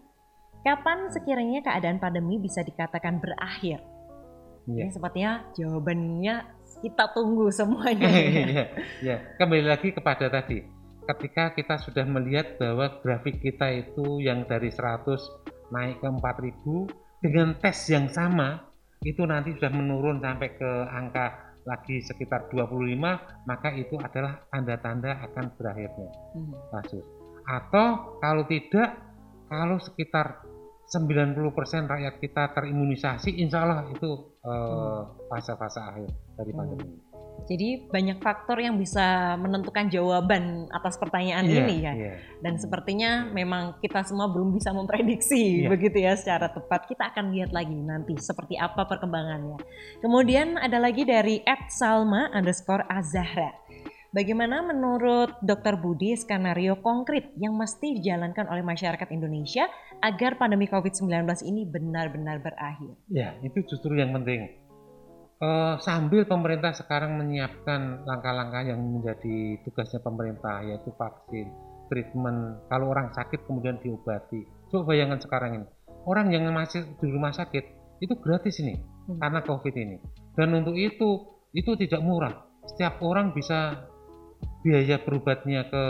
[0.64, 3.84] Kapan sekiranya keadaan pandemi bisa dikatakan berakhir?
[4.70, 4.88] Iya.
[4.88, 8.10] Ini sepertinya jawabannya kita tunggu semuanya.
[8.22, 8.66] Iya,
[9.00, 9.18] ya.
[9.38, 10.66] Kembali lagi kepada tadi.
[11.06, 15.18] Ketika kita sudah melihat bahwa grafik kita itu yang dari 100
[15.74, 18.70] naik ke 4000 dengan tes yang sama
[19.02, 22.98] itu nanti sudah menurun sampai ke angka lagi sekitar 25
[23.46, 26.54] maka itu adalah tanda-tanda akan berakhirnya Hmm.
[26.74, 27.06] kasus.
[27.46, 28.98] Atau kalau tidak
[29.50, 30.46] kalau sekitar
[30.92, 35.00] 90% rakyat kita terimunisasi insya Allah itu eh,
[35.30, 36.60] fase-fase akhir dari Hmm.
[36.60, 37.00] pandemi ini.
[37.42, 41.94] Jadi banyak faktor yang bisa menentukan jawaban atas pertanyaan Iya, ini ya.
[41.98, 42.14] iya.
[42.38, 45.74] Dan sepertinya memang kita semua belum bisa memprediksi Iya.
[45.74, 46.86] begitu ya secara tepat.
[46.86, 49.58] Kita akan lihat lagi nanti seperti apa perkembangannya.
[50.06, 53.58] Kemudian ada lagi dari @salma underscore azahra.
[54.12, 55.80] Bagaimana menurut Dr.
[55.80, 59.72] Budi skenario konkret yang mesti dijalankan oleh masyarakat Indonesia
[60.02, 61.10] agar pandemi COVID-19
[61.46, 62.98] ini benar-benar berakhir?
[63.08, 64.62] Ya, itu justru yang penting.
[65.42, 71.50] Eh, sambil pemerintah sekarang menyiapkan langkah-langkah yang menjadi tugasnya pemerintah, yaitu vaksin,
[71.90, 72.62] treatment.
[72.70, 74.46] Kalau orang sakit kemudian diobati.
[74.70, 75.68] Coba bayangkan sekarang ini,
[76.06, 77.64] orang yang masih di rumah sakit
[78.02, 78.78] itu gratis ini
[79.10, 79.18] Hmm.
[79.18, 79.98] karena COVID ini.
[80.38, 81.26] Dan untuk itu,
[81.58, 82.46] itu tidak murah.
[82.70, 83.90] Setiap orang bisa
[84.62, 85.84] biaya berobatnya ke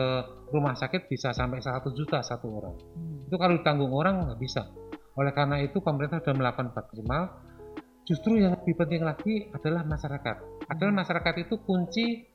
[0.52, 2.76] rumah sakit bisa sampai 100 juta satu orang.
[2.96, 3.28] Hmm.
[3.28, 4.68] Itu kalau ditanggung orang nggak bisa.
[5.20, 7.24] Oleh karena itu pemerintah sudah melakukan maksimal.
[8.08, 10.68] Justru yang lebih penting lagi adalah masyarakat.
[10.68, 12.28] Adalah masyarakat itu kunci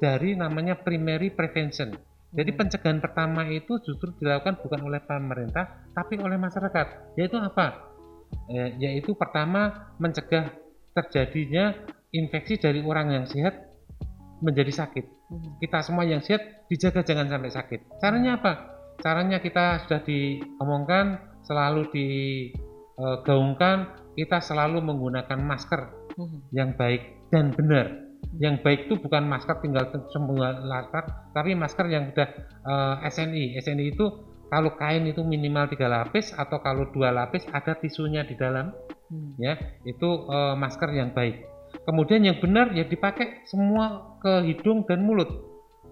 [0.00, 1.92] dari namanya primary prevention.
[2.36, 2.58] Jadi Hmm.
[2.60, 7.16] pencegahan pertama itu justru dilakukan bukan oleh pemerintah, tapi oleh masyarakat.
[7.16, 7.96] Yaitu apa?
[8.50, 10.50] Eh, yaitu pertama mencegah
[10.92, 11.72] terjadinya
[12.10, 13.54] infeksi dari orang yang sehat
[14.42, 15.15] menjadi sakit.
[15.26, 15.58] Hmm.
[15.58, 17.80] Kita semua yang sehat dijaga jangan sampai sakit.
[17.98, 18.52] Caranya apa?
[19.02, 23.76] Caranya kita sudah diomongkan, selalu digaungkan,
[24.16, 26.40] kita selalu menggunakan masker Hmm.
[26.48, 27.92] yang baik dan benar.
[28.40, 32.28] Yang baik itu bukan masker tinggal semua latar, tapi masker yang sudah
[32.66, 33.60] eh, SNI.
[33.60, 34.06] SNI itu
[34.48, 38.72] kalau kain itu minimal tiga lapis atau kalau dua lapis ada tisunya di dalam,
[39.06, 39.36] Hmm.
[39.38, 41.44] ya itu eh, masker yang baik.
[41.86, 45.30] Kemudian yang benar ya dipakai semua ke hidung dan mulut,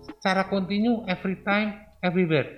[0.02, 2.50] secara kontinu, every time, everywhere.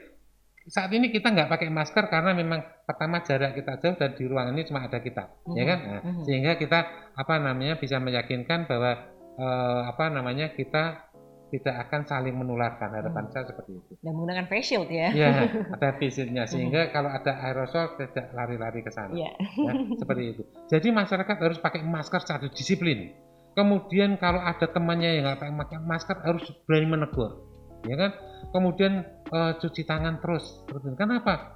[0.66, 4.56] Saat ini kita nggak pakai masker karena memang pertama jarak kita jauh dan di ruangan
[4.56, 5.78] ini cuma ada kita, ya kan?
[5.84, 6.24] Nah, Mhm.
[6.26, 6.78] sehingga kita
[7.14, 11.05] apa namanya bisa meyakinkan bahwa eh, apa namanya kita
[11.46, 13.92] tidak akan saling menularkan harapan saya seperti itu.
[14.02, 15.08] Dan menggunakan face shield ya.
[15.14, 15.46] Ya,
[15.78, 19.14] ada visitnya sehingga kalau ada aerosol tidak lari-lari ke sana.
[19.14, 19.30] Iya.
[19.38, 20.42] Ya, seperti itu.
[20.66, 23.14] Jadi masyarakat harus pakai masker secara disiplin.
[23.56, 27.40] Kemudian kalau ada temannya yang nggak pakai masker harus berani menegur,
[27.88, 28.10] ya kan?
[28.52, 29.00] Kemudian
[29.32, 30.66] eh, cuci tangan terus.
[31.00, 31.55] Kenapa?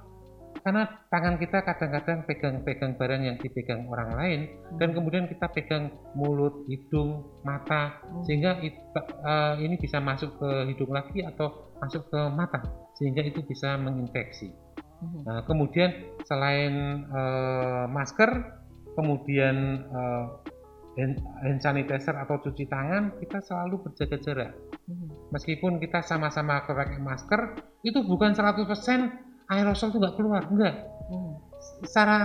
[0.61, 4.39] Karena tangan kita kadang-kadang pegang-pegang barang yang dipegang orang lain
[4.77, 8.21] dan kemudian kita pegang mulut, hidung, mata Hmm.
[8.29, 8.77] sehingga it-
[9.25, 12.61] eh, ini bisa masuk ke hidung lagi atau masuk ke mata
[12.93, 14.53] sehingga itu bisa menginfeksi.
[15.01, 15.25] Hmm.
[15.25, 15.89] Nah, kemudian
[16.29, 18.29] selain eh, masker,
[18.93, 19.87] kemudian
[20.97, 24.51] hand, hand sanitizer atau cuci tangan, kita selalu berjaga jarak.
[24.85, 25.09] Hmm.
[25.31, 27.41] Meskipun kita sama-sama pakai masker,
[27.81, 30.75] itu bukan 100% aerosol itu nggak keluar, enggak.
[31.11, 31.35] Hmm.
[31.83, 32.17] Secara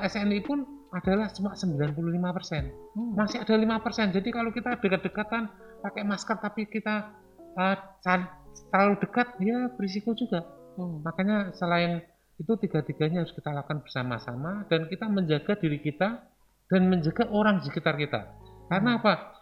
[0.00, 2.94] eh, SNI pun adalah cuma 95%.
[2.94, 3.12] Hmm.
[3.18, 4.14] Masih ada 5%.
[4.14, 5.50] Jadi kalau kita dekat-dekatan
[5.82, 7.14] pakai masker tapi kita
[8.02, 8.30] sal-
[8.70, 10.46] terlalu dekat, ya berisiko juga.
[10.78, 11.02] Hmm.
[11.02, 12.02] Makanya selain
[12.40, 16.24] itu tiga-tiganya harus kita lakukan bersama-sama dan kita menjaga diri kita
[16.72, 18.32] dan menjaga orang di sekitar kita.
[18.70, 19.36] Karena apa?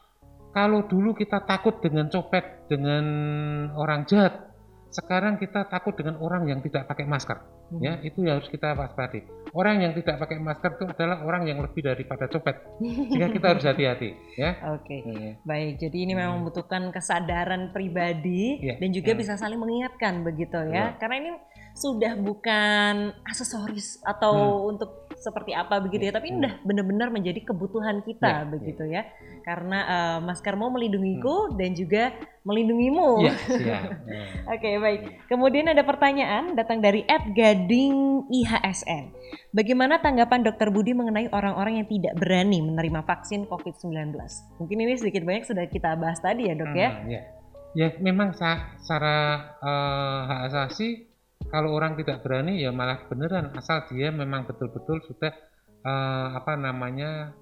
[0.51, 3.05] Kalau dulu kita takut dengan copet, dengan
[3.77, 4.48] orang jahat,
[4.89, 7.39] sekarang kita takut dengan orang yang tidak pakai masker.
[7.69, 7.85] Hmm.
[7.85, 9.29] Ya, itu yang harus kita waspadai.
[9.53, 12.57] Orang yang tidak pakai masker itu adalah orang yang lebih daripada copet.
[12.81, 14.57] Sehingga kita harus hati-hati, ya.
[14.73, 15.05] Oke.
[15.05, 15.33] Iya.
[15.45, 16.49] Baik, jadi ini memang Hmm.
[16.49, 19.21] membutuhkan kesadaran pribadi Iya, dan juga iya.
[19.21, 20.73] bisa saling mengingatkan begitu ya.
[20.73, 20.85] Iya.
[20.97, 21.31] Karena ini
[21.77, 26.43] sudah bukan aksesoris atau untuk seperti apa begitu ya, tapi ini Hmm.
[26.43, 29.03] udah benar-benar menjadi kebutuhan kita Iya, begitu ya.
[29.43, 33.25] Karena eh, maskermu melindungiku dan juga melindungimu.
[33.25, 33.35] Hmm.
[33.51, 33.83] Siap.
[34.07, 34.23] Ya.
[34.49, 35.01] Oke, baik.
[35.27, 39.05] Kemudian ada pertanyaan datang dari Ed Gading IHSN.
[39.51, 44.15] Bagaimana tanggapan Dokter Budi mengenai orang-orang yang tidak berani menerima vaksin COVID-19?
[44.57, 46.91] Mungkin ini sedikit banyak sudah kita bahas tadi ya, Dok ya.
[46.91, 47.23] Hmm, ya.
[47.77, 49.17] Ya, memang sa- secara
[49.61, 51.08] eh, hak asasi
[51.49, 55.33] kalau orang tidak berani ya malah beneran asal dia memang betul-betul sudah
[55.85, 57.33] eh, apa namanya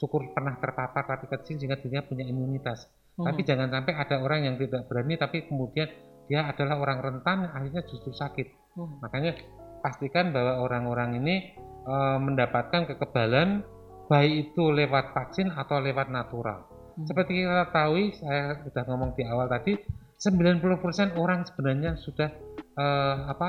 [0.00, 2.88] syukur pernah terpapar tapi kecil sehingga dia punya imunitas.
[3.20, 3.28] Hmm.
[3.28, 5.90] Tapi jangan sampai ada orang yang tidak berani tapi kemudian
[6.30, 8.48] dia adalah orang rentan akhirnya justru sakit.
[8.78, 9.02] Hmm.
[9.04, 9.36] Makanya
[9.84, 11.52] pastikan bahwa orang-orang ini
[11.84, 13.66] eh, mendapatkan kekebalan
[14.10, 16.66] baik itu lewat vaksin atau lewat natural.
[16.96, 17.06] Hmm.
[17.06, 19.78] Seperti kita tahu, saya sudah ngomong di awal tadi,
[20.20, 22.28] 90% orang sebenarnya sudah
[22.76, 23.48] eh, apa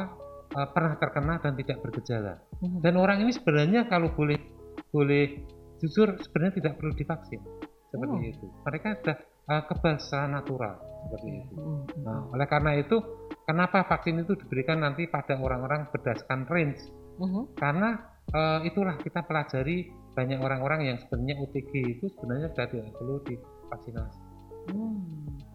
[0.55, 2.39] eh, pernah terkena dan tidak bergejala.
[2.63, 2.79] Hmm.
[2.79, 4.39] Dan orang ini sebenarnya kalau boleh
[4.91, 5.43] boleh
[5.83, 7.41] jujur sebenarnya tidak perlu divaksin
[7.91, 8.23] seperti Oh.
[8.23, 8.47] itu.
[8.63, 9.17] Mereka sudah
[9.51, 10.75] eh, kebal secara natural
[11.11, 11.53] seperti itu.
[11.59, 11.83] Hmm.
[12.07, 12.97] Nah, oleh karena itu,
[13.43, 16.79] kenapa vaksin itu diberikan nanti pada orang-orang berdasarkan range?
[17.19, 17.59] Mhm.
[17.59, 17.99] Karena
[18.31, 24.19] eh, itulah kita pelajari banyak orang-orang yang sebenarnya OTG itu sebenarnya sudah tidak perlu divaksinasi.
[24.71, 25.50] Hmm.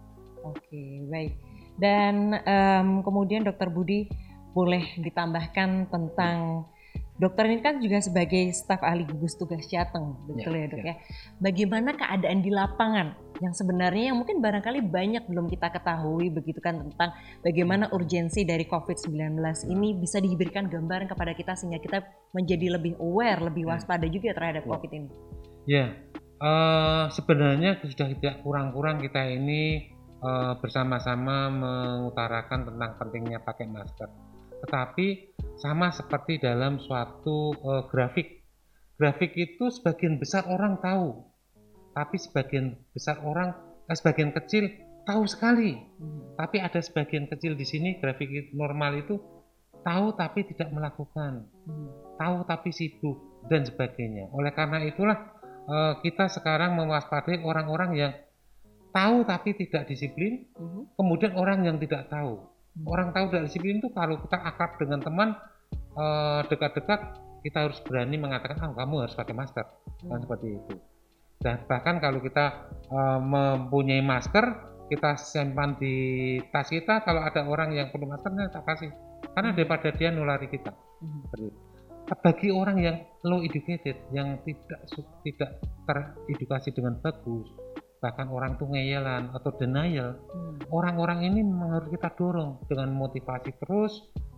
[0.52, 1.32] Oke, baik.
[1.76, 4.09] Dan em, kemudian Dokter Budi
[4.56, 6.64] boleh ditambahkan tentang
[7.16, 10.85] dokter ini kan juga sebagai staf ahli gugus tugas Jateng, betul ya, Ya, dok ya.
[10.85, 10.94] ya.
[11.40, 16.81] Bagaimana keadaan di lapangan yang sebenarnya yang mungkin barangkali banyak belum kita ketahui begitu kan
[16.88, 19.37] tentang bagaimana urgensi dari COVID-19
[19.68, 22.00] ini bisa diberikan gambaran kepada kita sehingga kita
[22.33, 23.77] menjadi lebih aware, lebih Ya.
[23.77, 24.68] waspada juga terhadap Ya.
[24.73, 25.08] COVID ini.
[25.68, 25.87] Ya,
[26.37, 29.88] eh, sebenarnya sudah tidak kurang-kurang kita ini
[30.21, 34.08] eh, bersama-sama mengutarakan tentang pentingnya pakai masker.
[34.64, 38.44] Tetapi sama seperti dalam suatu eh, grafik,
[38.96, 41.25] grafik itu sebagian besar orang tahu,
[41.92, 43.52] tapi sebagian besar orang,
[43.88, 44.73] eh, sebagian kecil
[45.06, 45.77] tahu sekali.
[45.77, 46.35] Hmm.
[46.37, 49.17] Tapi ada sebagian kecil di sini grafik normal itu
[49.87, 51.88] tahu tapi tidak melakukan, Hmm.
[52.19, 54.33] tahu tapi sibuk dan sebagainya.
[54.35, 55.37] Oleh karena itulah
[55.67, 58.12] eh, kita sekarang mewaspadai orang-orang yang
[58.90, 60.96] tahu tapi tidak disiplin, Mhm.
[60.98, 62.38] kemudian orang yang tidak tahu.
[62.76, 62.87] Hmm.
[62.87, 65.28] Orang tahu tidak disiplin itu kalau kita akrab dengan teman
[65.96, 67.00] eh, dekat-dekat
[67.40, 70.22] kita harus berani mengatakan ah kamu harus pakai masker kan Hmm.
[70.22, 70.74] seperti itu.
[71.40, 72.46] Dan bahkan kalau kita
[72.87, 74.44] eh, mempunyai masker
[74.87, 75.94] kita simpan di
[76.52, 78.92] tas kita kalau ada orang yang perlu maskernya tak kasih
[79.34, 80.70] karena daripada dia nulari kita
[81.26, 81.58] seperti itu.
[82.22, 84.87] bagi orang yang low educated yang tidak
[85.26, 85.58] tidak
[85.90, 87.50] teredukasi dengan bagus
[87.97, 90.61] bahkan orang tuh ngeyelan atau denial Hmm.
[90.69, 93.92] orang-orang ini memang harus kita dorong dengan motivasi terus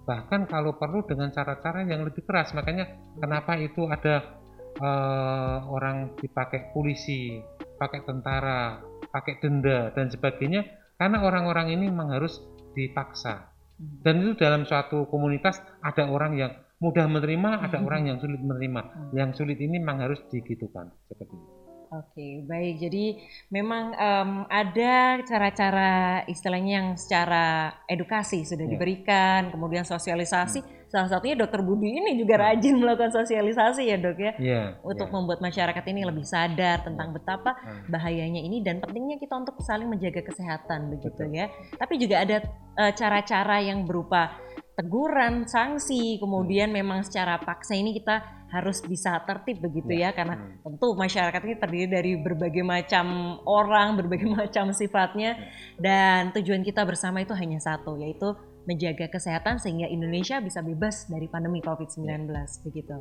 [0.07, 2.87] bahkan kalau perlu dengan cara-cara yang lebih keras makanya
[3.19, 4.39] kenapa itu ada
[4.79, 7.43] eh, orang dipakai polisi
[7.77, 8.79] pakai tentara
[9.11, 12.39] pakai denda dan sebagainya karena orang-orang ini memang harus
[12.73, 14.03] dipaksa Hmm.
[14.03, 18.83] dan itu dalam suatu komunitas ada orang yang mudah menerima ada orang yang sulit menerima
[18.83, 19.11] Hmm.
[19.15, 21.58] yang sulit ini memang harus digitukan seperti itu
[21.89, 22.75] Oke, baik.
[22.79, 23.05] Jadi
[23.49, 25.93] memang em, ada cara-cara
[26.25, 27.45] istilahnya yang secara
[27.85, 28.77] edukasi sudah Ya.
[28.77, 30.61] diberikan, kemudian sosialisasi.
[30.89, 35.13] Salah satunya Dokter Budi ini juga rajin melakukan sosialisasi ya dok ya, ya untuk ya.
[35.13, 37.93] membuat masyarakat ini lebih sadar tentang betapa Hmm.
[37.93, 41.37] bahayanya ini dan pentingnya kita untuk saling menjaga kesehatan begitu Betul.
[41.37, 41.53] ya.
[41.77, 42.37] Tapi juga ada
[42.79, 44.33] eh, cara-cara yang berupa
[44.79, 50.63] teguran, sanksi, kemudian memang secara paksa ini kita harus bisa tertib begitu ya, karena Hmm.
[50.63, 55.35] tentu masyarakat ini terdiri dari berbagai macam orang, berbagai macam sifatnya
[55.83, 61.27] dan tujuan kita bersama itu hanya satu yaitu menjaga kesehatan sehingga Indonesia bisa bebas dari
[61.27, 62.29] pandemi COVID-19
[62.69, 63.01] begitu.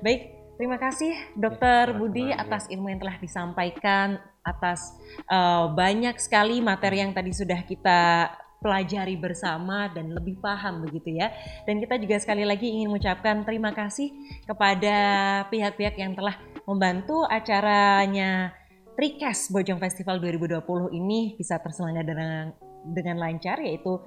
[0.00, 0.20] Baik,
[0.56, 2.40] terima kasih Dokter sama-sama, Budi ya.
[2.40, 4.96] atas ilmu yang telah disampaikan, atas
[5.28, 8.00] eh, banyak sekali materi yang tadi sudah kita
[8.62, 11.34] pelajari bersama dan lebih paham begitu ya.
[11.66, 14.08] Dan kita juga sekali lagi ingin mengucapkan terima kasih
[14.46, 14.96] kepada
[15.50, 18.54] pihak-pihak yang telah membantu acaranya
[18.94, 22.44] Trikes Bojong Festival 2020 ini bisa terselenggara dengan
[22.82, 23.98] dengan lancar yaitu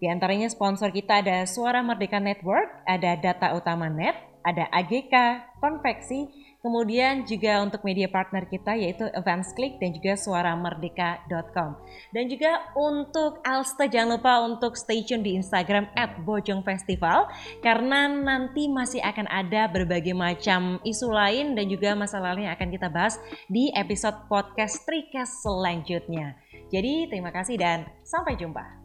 [0.00, 5.12] di antaranya sponsor kita ada Suara Merdeka Network, ada Data Utama Net, ada AGK,
[5.60, 6.24] Konveksi,
[6.60, 11.70] kemudian juga untuk media partner kita yaitu Events Click dan juga suaramerdeka.com.
[12.12, 17.28] Dan juga untuk Alsta jangan lupa untuk stay tune di Instagram at Bojong Festival
[17.64, 22.70] karena nanti masih akan ada berbagai macam isu lain dan juga masalah lain yang akan
[22.70, 23.16] kita bahas
[23.48, 26.36] di episode podcast Trikes selanjutnya.
[26.70, 28.80] Jadi terima kasih dan sampai jumpa.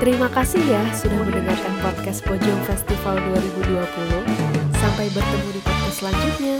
[0.00, 4.33] Terima kasih ya sudah mendengarkan podcast Bojong Festival 2020.
[4.94, 6.54] Sampai bertemu di podcast selanjutnya.